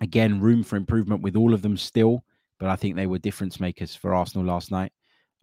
[0.00, 2.24] Again, room for improvement with all of them still,
[2.58, 4.92] but I think they were difference makers for Arsenal last night.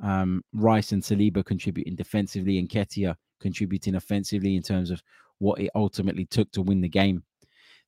[0.02, 5.02] Um, Rice and Saliba contributing defensively, and Nketiah contributing offensively in terms of
[5.40, 7.24] what it ultimately took to win the game.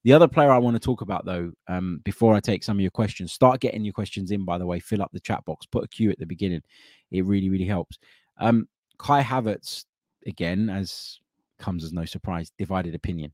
[0.03, 2.81] The other player I want to talk about, though, um, before I take some of
[2.81, 4.79] your questions, start getting your questions in, by the way.
[4.79, 6.61] Fill up the chat box, put a a Q at the beginning.
[7.11, 7.99] It really, really helps.
[8.39, 8.67] Um,
[8.97, 9.85] Kai Havertz,
[10.25, 11.19] again, as
[11.59, 13.31] comes as no surprise, divided opinion.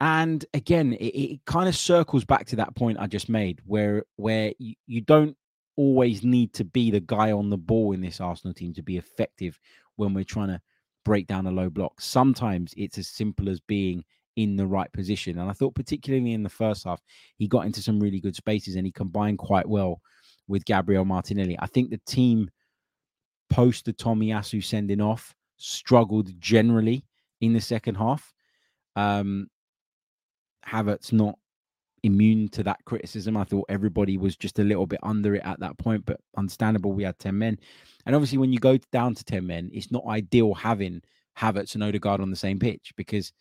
[0.00, 4.04] And again, it, it kind of circles back to that point I just made, where
[4.16, 5.36] where you, you don't
[5.76, 8.96] always need to be the guy on the ball in this Arsenal team to be
[8.96, 9.58] effective
[9.96, 10.60] when we're trying to
[11.04, 12.00] break down a low block.
[12.00, 14.04] Sometimes it's as simple as being
[14.36, 15.38] in the right position.
[15.38, 17.00] And I thought, particularly in the first half,
[17.36, 20.00] he got into some really good spaces and he combined quite well
[20.48, 21.56] with Gabriel Martinelli.
[21.58, 22.50] I think the team
[23.50, 27.04] post the Tommy Tomiyasu sending off struggled generally
[27.40, 28.32] in the second half.
[28.96, 29.48] Um,
[30.66, 31.36] Havertz not
[32.02, 33.36] immune to that criticism.
[33.36, 36.92] I thought everybody was just a little bit under it at that point, but understandable.
[36.92, 37.58] We had 10 men.
[38.06, 41.02] And obviously, when you go down to 10 men, it's not ideal having
[41.38, 43.32] Havertz and Odegaard on the same pitch because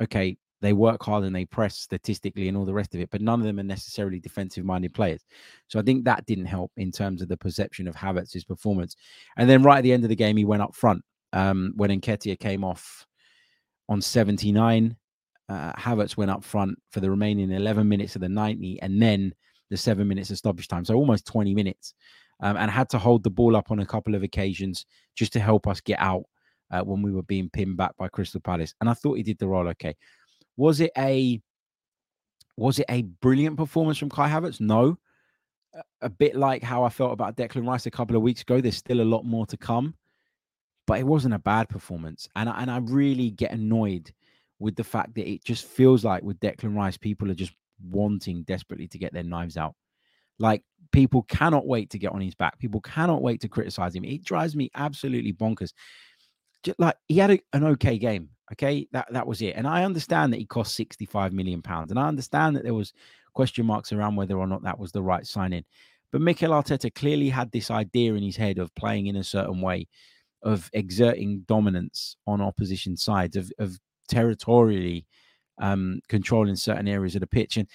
[0.00, 3.20] okay, they work hard and they press statistically and all the rest of it, but
[3.20, 5.24] none of them are necessarily defensive minded players.
[5.68, 8.96] So I think that didn't help in terms of the perception of Havertz's performance.
[9.36, 11.02] And then right at the end of the game, he went up front
[11.32, 13.06] um, when Nketiah came off
[13.88, 14.96] on 79.
[15.48, 19.32] Uh, Havertz went up front for the remaining 11 minutes of the 90 and then
[19.70, 20.84] the seven minutes of stoppage time.
[20.84, 21.94] So almost 20 minutes.
[22.40, 24.86] Um, and had to hold the ball up on a couple of occasions
[25.16, 26.22] just to help us get out
[26.70, 29.38] uh, when we were being pinned back by Crystal Palace, and I thought he did
[29.38, 29.96] the role okay.
[30.58, 31.40] Was it a
[32.56, 34.60] was it a brilliant performance from Kai Havertz?
[34.60, 34.98] No.
[36.02, 38.60] A bit like how I felt about Declan Rice a couple of weeks ago.
[38.60, 39.94] There's still a lot more to come,
[40.88, 42.28] but it wasn't a bad performance.
[42.34, 44.12] And I, and I really get annoyed
[44.58, 47.52] with the fact that it just feels like with Declan Rice, people are just
[47.88, 49.76] wanting desperately to get their knives out.
[50.40, 52.58] Like people cannot wait to get on his back.
[52.58, 54.04] People cannot wait to criticize him.
[54.04, 55.72] It drives me absolutely bonkers
[56.78, 58.30] like he had a, an okay game.
[58.52, 59.54] Okay, that that was it.
[59.56, 62.92] And I understand that he cost 65 million pounds, and I understand that there was
[63.34, 65.64] question marks around whether or not that was the right signing.
[66.10, 69.60] But Mikel Arteta clearly had this idea in his head of playing in a certain
[69.60, 69.86] way,
[70.42, 73.78] of exerting dominance on opposition sides, of of
[74.08, 75.06] territorially
[75.60, 77.56] um, controlling certain areas of the pitch.
[77.56, 77.68] And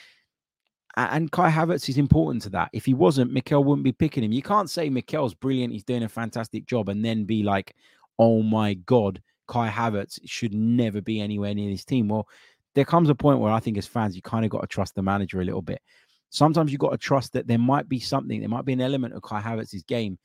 [0.96, 2.70] and Kai Havertz is important to that.
[2.72, 4.32] If he wasn't, Mikel wouldn't be picking him.
[4.32, 7.76] You can't say Mikel's brilliant, he's doing a fantastic job, and then be like,
[8.20, 12.08] oh my God, Kai Havertz should never be anywhere near this team.
[12.08, 12.28] Well,
[12.76, 14.96] there comes a point where I think as fans, you kind of got to trust
[14.96, 15.82] the manager a little bit.
[16.30, 19.14] Sometimes you got to trust that there might be something, there might be an element
[19.14, 20.18] of Kai Havertz's game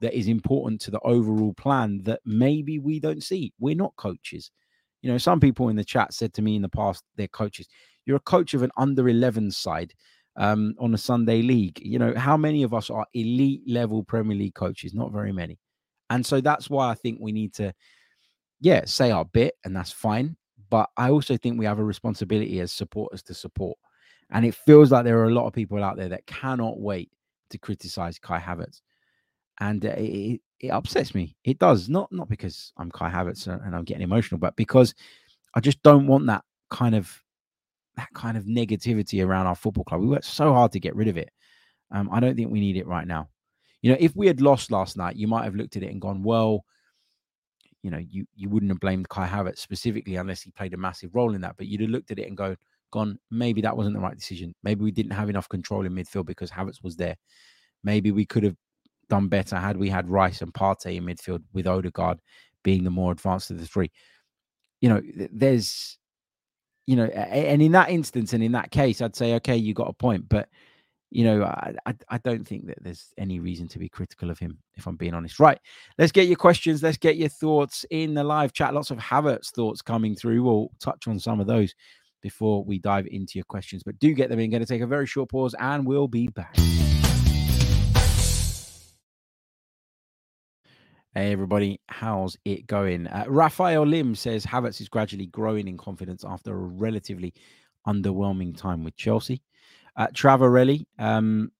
[0.00, 3.52] that is important to the overall plan that maybe we don't see.
[3.58, 4.50] We're not coaches.
[5.02, 7.68] You know, some people in the chat said to me in the past, they're coaches.
[8.04, 9.92] You're a coach of an under 11 side
[10.36, 11.80] um, on a Sunday league.
[11.82, 14.94] You know, how many of us are elite level Premier League coaches?
[14.94, 15.58] Not very many.
[16.10, 17.72] And so that's why I think we need to,
[18.60, 20.36] yeah, say our bit, and that's fine.
[20.70, 23.78] But I also think we have a responsibility as supporters to support.
[24.30, 27.10] And it feels like there are a lot of people out there that cannot wait
[27.50, 28.80] to criticize Kai Havertz.
[29.60, 31.36] And uh, it, it upsets me.
[31.44, 31.88] It does.
[31.88, 34.94] Not not because I'm Kai Havertz and I'm getting emotional, but because
[35.54, 37.22] I just don't want that kind of
[37.96, 40.00] that kind of negativity around our football club.
[40.00, 41.30] We worked so hard to get rid of it.
[41.90, 43.28] Um, I don't think we need it right now.
[43.86, 46.00] You know, if we had lost last night, you might have looked at it and
[46.00, 46.64] gone, well,
[47.84, 51.14] you know, you you wouldn't have blamed Kai Havertz specifically unless he played a massive
[51.14, 51.54] role in that.
[51.56, 52.56] But you'd have looked at it and go,
[52.90, 54.56] gone, maybe that wasn't the right decision.
[54.64, 57.14] Maybe we didn't have enough control in midfield because Havertz was there.
[57.84, 58.56] Maybe we could have
[59.08, 62.18] done better had we had Rice and Partey in midfield with Odegaard
[62.64, 63.92] being the more advanced of the three.
[64.80, 65.96] You know, there's,
[66.88, 69.90] you know, and in that instance and in that case, I'd say, okay, you got
[69.90, 70.28] a point.
[70.28, 70.48] But,
[71.16, 74.38] you know, I, I, I don't think that there's any reason to be critical of
[74.38, 75.40] him, if I'm being honest.
[75.40, 75.58] Right.
[75.96, 76.82] Let's get your questions.
[76.82, 78.74] Let's get your thoughts in the live chat.
[78.74, 80.42] Lots of Havertz thoughts coming through.
[80.42, 81.74] We'll touch on some of those
[82.20, 83.82] before we dive into your questions.
[83.82, 84.50] But do get them in.
[84.50, 86.54] Going to take a very short pause and we'll be back.
[91.14, 93.06] Hey everybody, how's it going?
[93.06, 97.32] Uh, Raphael Lim says Havertz is gradually growing in confidence after a relatively
[97.88, 99.40] underwhelming time with Chelsea.
[99.96, 101.50] Uh, Travarelli um,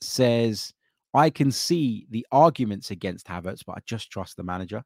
[0.00, 0.72] says
[1.14, 4.82] I can see the arguments against Havertz, but I just trust the manager.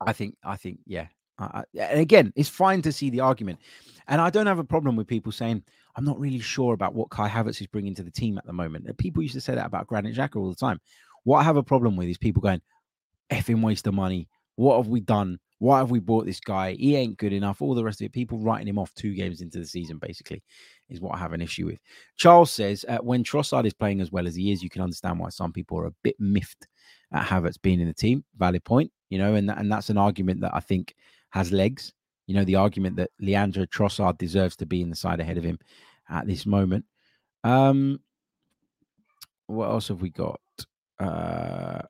[0.00, 1.06] I think, I think, yeah.
[1.38, 3.58] Uh, and again, it's fine to see the argument,
[4.08, 5.62] and I don't have a problem with people saying
[5.96, 8.52] I'm not really sure about what Kai Havertz is bringing to the team at the
[8.52, 8.96] moment.
[8.98, 10.80] People used to say that about Granit Xhaka all the time.
[11.24, 12.60] What I have a problem with is people going,
[13.30, 14.28] effing waste of money.
[14.56, 15.38] What have we done?
[15.58, 16.72] Why have we bought this guy?
[16.72, 17.60] He ain't good enough.
[17.60, 18.12] All the rest of it.
[18.12, 20.42] People writing him off two games into the season, basically,
[20.90, 21.78] is what I have an issue with.
[22.16, 25.18] Charles says, uh, when Trossard is playing as well as he is, you can understand
[25.18, 26.66] why some people are a bit miffed
[27.12, 28.24] at Havertz being in the team.
[28.36, 30.94] Valid point, you know, and, and that's an argument that I think
[31.30, 31.92] has legs.
[32.26, 35.44] You know, the argument that Leandro Trossard deserves to be in the side ahead of
[35.44, 35.58] him
[36.08, 36.84] at this moment.
[37.44, 38.00] Um,
[39.46, 40.40] what else have we got?
[41.00, 41.82] uh,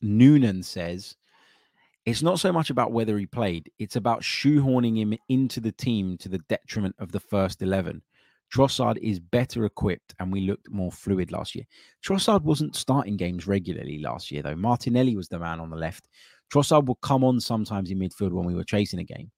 [0.00, 1.16] Noonan says
[2.06, 6.16] it's not so much about whether he played, it's about shoehorning him into the team
[6.18, 8.00] to the detriment of the first 11.
[8.54, 11.64] Trossard is better equipped and we looked more fluid last year.
[12.04, 14.54] Trossard wasn't starting games regularly last year, though.
[14.54, 16.08] Martinelli was the man on the left.
[16.52, 19.32] Trossard would come on sometimes in midfield when we were chasing a game,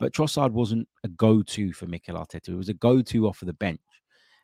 [0.00, 2.48] but Trossard wasn't a go to for Mikel Arteta.
[2.48, 3.80] It was a go to off of the bench.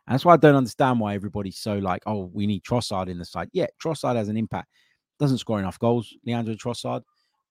[0.07, 3.19] And that's why I don't understand why everybody's so like, oh, we need Trossard in
[3.19, 3.49] the side.
[3.53, 4.69] Yeah, Trossard has an impact.
[5.19, 6.15] Doesn't score enough goals.
[6.25, 7.03] Leandro Trossard,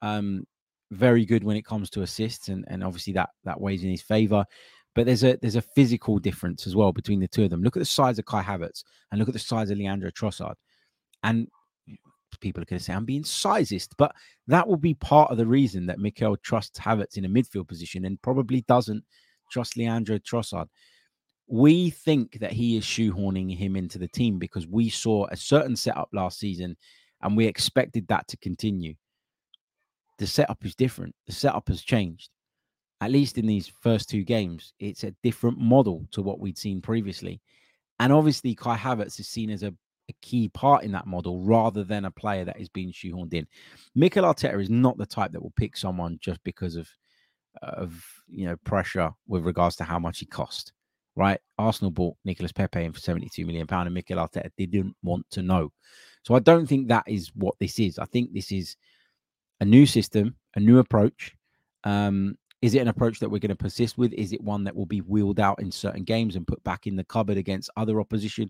[0.05, 0.45] um,
[0.91, 4.01] very good when it comes to assists, and, and obviously that that weighs in his
[4.01, 4.45] favor.
[4.93, 7.63] But there's a there's a physical difference as well between the two of them.
[7.63, 10.55] Look at the size of Kai Havertz and look at the size of Leandro Trossard.
[11.23, 11.47] And
[12.39, 14.13] people are going to say I'm being sizist, but
[14.47, 18.05] that will be part of the reason that Mikel trusts Havertz in a midfield position
[18.05, 19.03] and probably doesn't
[19.51, 20.67] trust Leandro Trossard
[21.47, 25.75] we think that he is shoehorning him into the team because we saw a certain
[25.75, 26.75] setup last season
[27.21, 28.93] and we expected that to continue.
[30.17, 31.15] The setup is different.
[31.27, 32.29] The setup has changed.
[33.01, 36.81] At least in these first two games, it's a different model to what we'd seen
[36.81, 37.41] previously.
[37.99, 39.73] And obviously, Kai Havertz is seen as a,
[40.09, 43.47] a key part in that model rather than a player that is being shoehorned in.
[43.95, 46.87] Mikel Arteta is not the type that will pick someone just because of
[47.61, 50.73] of you know pressure with regards to how much he cost
[51.15, 51.39] right?
[51.57, 55.41] Arsenal bought Nicolas Pepe in for 72 million pound, and Mikel Arteta didn't want to
[55.41, 55.71] know.
[56.23, 57.99] So I don't think that is what this is.
[57.99, 58.75] I think this is
[59.59, 61.33] a new system, a new approach.
[61.83, 64.13] Um, is it an approach that we're going to persist with?
[64.13, 66.95] Is it one that will be wheeled out in certain games and put back in
[66.95, 68.49] the cupboard against other opposition?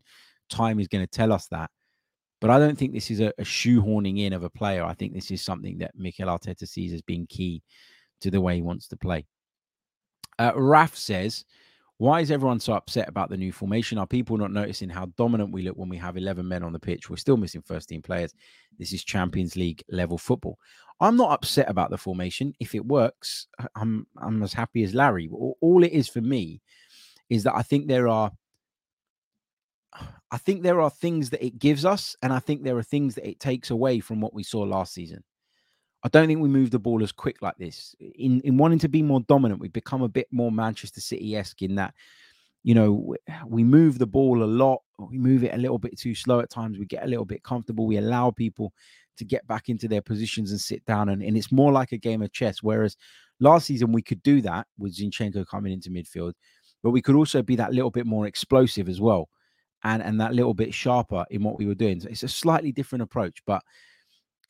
[0.49, 1.69] Time is going to tell us that.
[2.39, 4.83] But I don't think this is a, a shoehorning in of a player.
[4.83, 7.63] I think this is something that Mikel Arteta sees as being key
[8.21, 9.25] to the way he wants to play.
[10.37, 11.45] Uh, Raf says,
[11.97, 13.97] why is everyone so upset about the new formation?
[13.97, 16.79] Are people not noticing how dominant we look when we have 11 men on the
[16.79, 17.09] pitch?
[17.09, 18.33] We're still missing first team players.
[18.77, 20.59] This is Champions League level football.
[20.99, 22.53] I'm not upset about the formation.
[22.59, 25.29] If it works, I'm I'm as happy as Larry.
[25.31, 26.61] All it is for me
[27.29, 28.31] is that I think there are
[30.31, 33.15] I think there are things that it gives us, and I think there are things
[33.15, 35.23] that it takes away from what we saw last season.
[36.05, 37.95] I don't think we move the ball as quick like this.
[37.99, 41.63] In in wanting to be more dominant, we become a bit more Manchester City esque
[41.63, 41.95] in that,
[42.63, 43.15] you know,
[43.47, 44.83] we move the ball a lot.
[44.99, 46.77] We move it a little bit too slow at times.
[46.77, 47.87] We get a little bit comfortable.
[47.87, 48.71] We allow people
[49.17, 51.97] to get back into their positions and sit down, and, and it's more like a
[51.97, 52.61] game of chess.
[52.61, 52.97] Whereas
[53.39, 56.33] last season we could do that with Zinchenko coming into midfield,
[56.83, 59.27] but we could also be that little bit more explosive as well,
[59.83, 61.99] and and that little bit sharper in what we were doing.
[61.99, 63.63] So it's a slightly different approach, but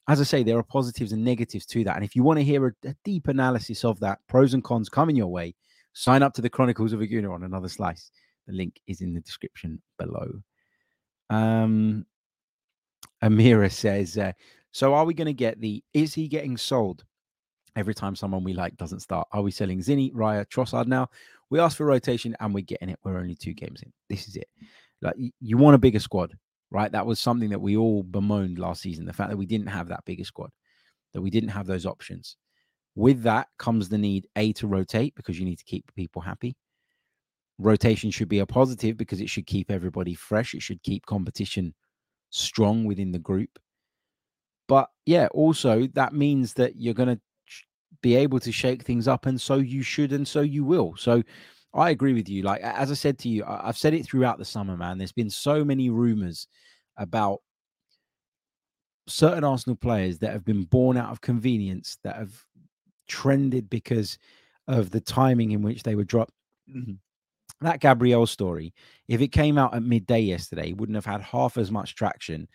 [0.08, 1.95] as I say, there are positives and negatives to that.
[1.95, 4.89] And if you want to hear a, a deep analysis of that, pros and cons
[4.89, 5.56] coming your way,
[5.93, 8.12] sign up to the Chronicles of a Gooner on another slice.
[8.47, 10.41] The link is in the description below.
[11.30, 12.06] Um,
[13.24, 14.34] Amira says, uh,
[14.72, 17.03] so are we going to get the is he getting sold
[17.76, 19.28] every time someone we like doesn't start?
[19.32, 21.10] Are we selling Zinni, Raya, Trossard now?
[21.49, 22.99] We asked for rotation and we're getting it.
[23.03, 23.91] We're only two games in.
[24.10, 24.49] This is it.
[25.01, 26.36] Like you want a bigger squad
[26.72, 26.91] right?
[26.91, 29.88] That was something that we all bemoaned last season the fact that we didn't have
[29.89, 30.49] that bigger squad,
[31.13, 32.38] that we didn't have those options.
[32.95, 36.55] With that comes the need, A, to rotate because you need to keep people happy.
[37.57, 41.74] Rotation should be a positive because it should keep everybody fresh, it should keep competition
[42.30, 43.59] strong within the group.
[44.68, 47.22] But yeah, also that means that you're going to
[48.01, 50.95] be able to shake things up, and so you should, and so you will.
[50.97, 51.24] So
[51.76, 52.41] I agree with you.
[52.41, 54.97] Like as I said to you, I've said it throughout the summer, man.
[54.97, 56.47] There's been so many rumors
[56.97, 57.41] about
[59.07, 62.34] certain Arsenal players that have been born out of convenience that have
[63.07, 64.17] trended because
[64.67, 66.34] of the timing in which they were dropped.
[66.73, 66.93] Mm-hmm.
[67.61, 68.73] That Gabriel story,
[69.07, 72.47] if it came out at midday yesterday, wouldn't have had half as much traction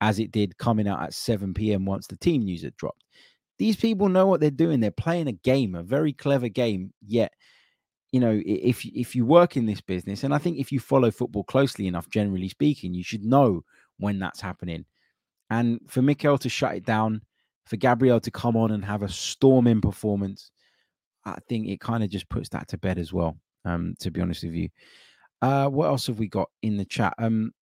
[0.00, 1.84] as it did coming out at 7 p.m.
[1.84, 3.04] once the team news had dropped.
[3.58, 4.78] These people know what they're doing.
[4.80, 6.92] They're playing a game, a very clever game.
[7.04, 7.32] Yet,
[8.12, 11.10] you know, if if you work in this business, and I think if you follow
[11.10, 13.64] football closely enough, generally speaking, you should know
[13.98, 14.84] when that's happening.
[15.50, 17.22] And for Mikel to shut it down,
[17.66, 20.50] for Gabriel to come on and have a storming performance,
[21.24, 23.36] I think it kind of just puts that to bed as well.
[23.64, 24.70] Um, to be honest with you.
[25.42, 27.12] Uh, what else have we got in the chat?
[27.18, 27.52] Um,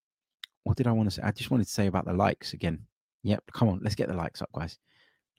[0.62, 1.22] what did I want to say?
[1.22, 2.80] I just wanted to say about the likes again.
[3.22, 4.78] Yep, come on, let's get the likes up, guys.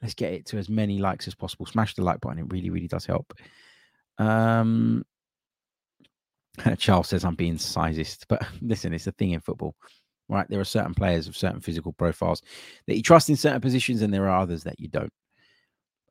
[0.02, 1.66] Let's get it to as many likes as possible.
[1.66, 3.34] Smash the like button; it really, really does help.
[4.18, 5.06] Um,
[6.78, 9.76] Charles says I'm being sizist, but listen, it's a thing in football
[10.30, 10.48] right?
[10.50, 12.42] There are certain players of certain physical profiles
[12.86, 15.12] that you trust in certain positions, and there are others that you don't.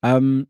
[0.03, 0.49] Um,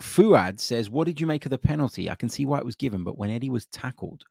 [0.00, 2.10] Fuad says, What did you make of the penalty?
[2.10, 4.22] I can see why it was given, but when Eddie was tackled,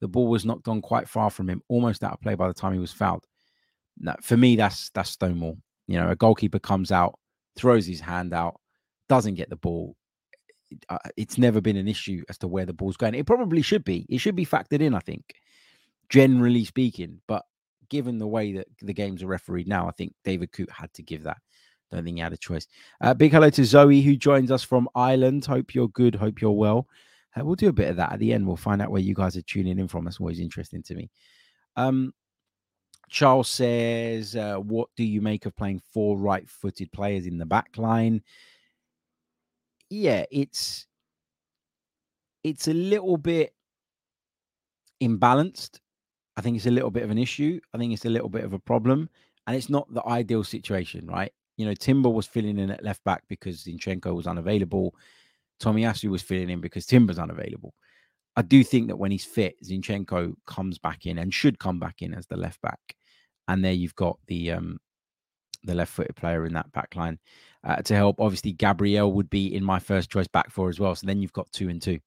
[0.00, 2.54] the ball was knocked on quite far from him, almost out of play by the
[2.54, 3.24] time he was fouled.
[3.98, 5.58] No, for me, that's that's Stonewall.
[5.86, 7.18] You know, a goalkeeper comes out,
[7.56, 8.60] throws his hand out,
[9.08, 9.96] doesn't get the ball.
[10.88, 13.14] Uh, it's never been an issue as to where the ball's going.
[13.14, 14.06] It probably should be.
[14.08, 15.34] It should be factored in, I think
[16.08, 17.20] generally speaking.
[17.26, 17.44] But
[17.88, 21.02] given the way that the games are refereed now, I think David Coote had to
[21.02, 21.38] give that.
[21.90, 22.66] Don't think he had a choice.
[23.00, 25.46] Uh, big hello to Zoe, who joins us from Ireland.
[25.46, 26.14] Hope you're good.
[26.14, 26.86] Hope you're well.
[27.34, 28.46] Uh, we'll do a bit of that at the end.
[28.46, 30.04] We'll find out where you guys are tuning in from.
[30.04, 31.10] That's always interesting to me.
[31.76, 32.12] Um,
[33.08, 37.78] Charles says, uh, "What do you make of playing four right-footed players in the back
[37.78, 38.22] line?"
[39.90, 40.86] Yeah, it's
[42.44, 43.54] it's a little bit
[45.02, 45.80] imbalanced.
[46.36, 47.60] I think it's a little bit of an issue.
[47.74, 49.08] I think it's a little bit of a problem.
[49.46, 51.32] And it's not the ideal situation, right?
[51.56, 54.94] You know, Timber was filling in at left back because Zinchenko was unavailable.
[55.60, 57.74] Tomiyasu was filling in because Timber's unavailable.
[58.36, 62.02] I do think that when he's fit, Zinchenko comes back in and should come back
[62.02, 62.78] in as the left back.
[63.48, 64.78] And there you've got the um
[65.64, 67.18] the left-footed player in that back line
[67.64, 68.20] uh, to help.
[68.20, 70.94] Obviously, Gabriel would be in my first choice back four as well.
[70.94, 71.98] So then you've got two and two.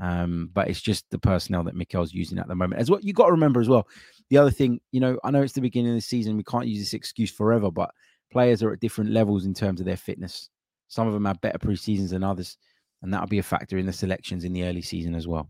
[0.00, 2.80] Um, but it's just the personnel that Mikel's using at the moment.
[2.80, 3.88] As what you got to remember as well.
[4.28, 6.36] The other thing, you know, I know it's the beginning of the season.
[6.36, 7.90] We can't use this excuse forever, but
[8.30, 10.50] players are at different levels in terms of their fitness.
[10.88, 12.58] Some of them have better pre-seasons than others,
[13.02, 15.48] and that'll be a factor in the selections in the early season as well.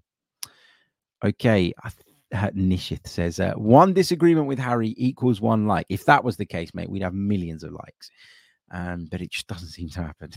[1.25, 1.73] Okay,
[2.33, 5.87] Nishith says uh, one disagreement with Harry equals one like.
[5.89, 8.11] If that was the case, mate, we'd have millions of likes
[8.71, 10.31] um, but it just doesn't seem to happen.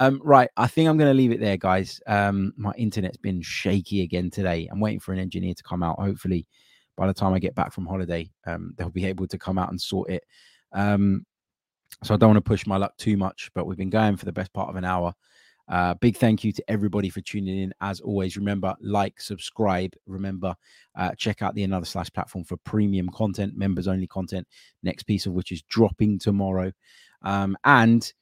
[0.00, 2.00] um, right, I think I'm going to leave it there, guys.
[2.06, 4.68] Um, my internet's been shaky again today.
[4.70, 6.00] I'm waiting for an engineer to come out.
[6.00, 6.46] Hopefully,
[6.96, 9.70] by the time I get back from holiday, um, they'll be able to come out
[9.70, 10.24] and sort it.
[10.72, 11.24] Um,
[12.02, 14.24] so I don't want to push my luck too much, but we've been going for
[14.24, 15.14] the best part of an hour.
[15.68, 17.74] Uh, big thank you to everybody for tuning in.
[17.80, 19.92] As always, remember like, subscribe.
[20.06, 20.54] Remember,
[20.94, 24.46] uh, check out the Another Slice platform for premium content, members only content.
[24.82, 26.72] Next piece of which is dropping tomorrow.
[27.22, 28.12] Um, and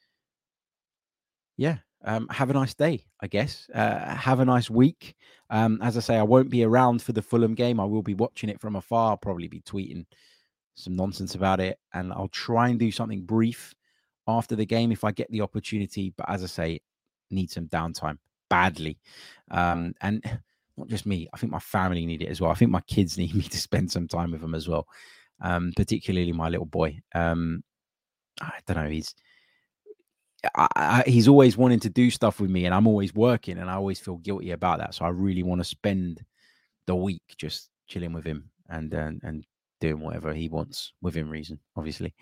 [1.57, 3.69] yeah, um, have a nice day, I guess.
[3.75, 5.15] Uh, have a nice week.
[5.51, 7.81] Um, as I say, I won't be around for the Fulham game.
[7.81, 9.11] I will be watching it from afar.
[9.11, 10.07] I'll probably be tweeting
[10.75, 13.75] some nonsense about it, and I'll try and do something brief
[14.27, 16.13] after the game if I get the opportunity.
[16.17, 16.81] But as I say,
[17.35, 18.19] need some downtime
[18.49, 18.99] badly.
[19.51, 20.23] Um, and
[20.77, 22.51] not just me, I think my family need it as well.
[22.51, 24.87] I think my kids need me to spend some time with them as well,
[25.41, 27.01] um, particularly my little boy.
[27.15, 27.63] Um,
[28.41, 29.15] I don't know, he's.
[30.55, 33.71] I, I, he's always wanting to do stuff with me, and I'm always working, and
[33.71, 34.95] I always feel guilty about that.
[34.95, 36.23] So I really want to spend
[36.87, 39.45] the week just chilling with him and and, and
[39.89, 42.15] doing whatever he wants within reason, obviously.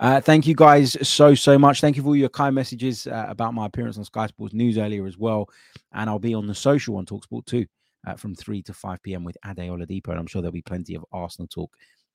[0.00, 1.80] Uh, thank you guys so, so much.
[1.80, 4.78] Thank you for all your kind messages uh, about my appearance on Sky Sports News
[4.78, 5.48] earlier as well.
[5.92, 7.66] And I'll be on the social on Talksport too
[8.06, 9.22] uh, from 3 to 5 p.m.
[9.22, 10.08] with Ade Oladipo.
[10.08, 11.70] And I'm sure there'll be plenty of Arsenal talk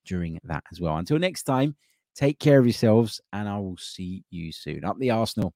[0.06, 0.98] during that as well.
[0.98, 1.76] Until next time,
[2.14, 4.84] take care of yourselves and I will see you soon.
[4.84, 5.54] Up the Arsenal.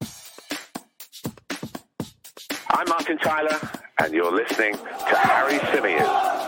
[2.69, 3.59] I'm Martin Tyler,
[4.01, 6.42] and you're listening to Harry Symeou.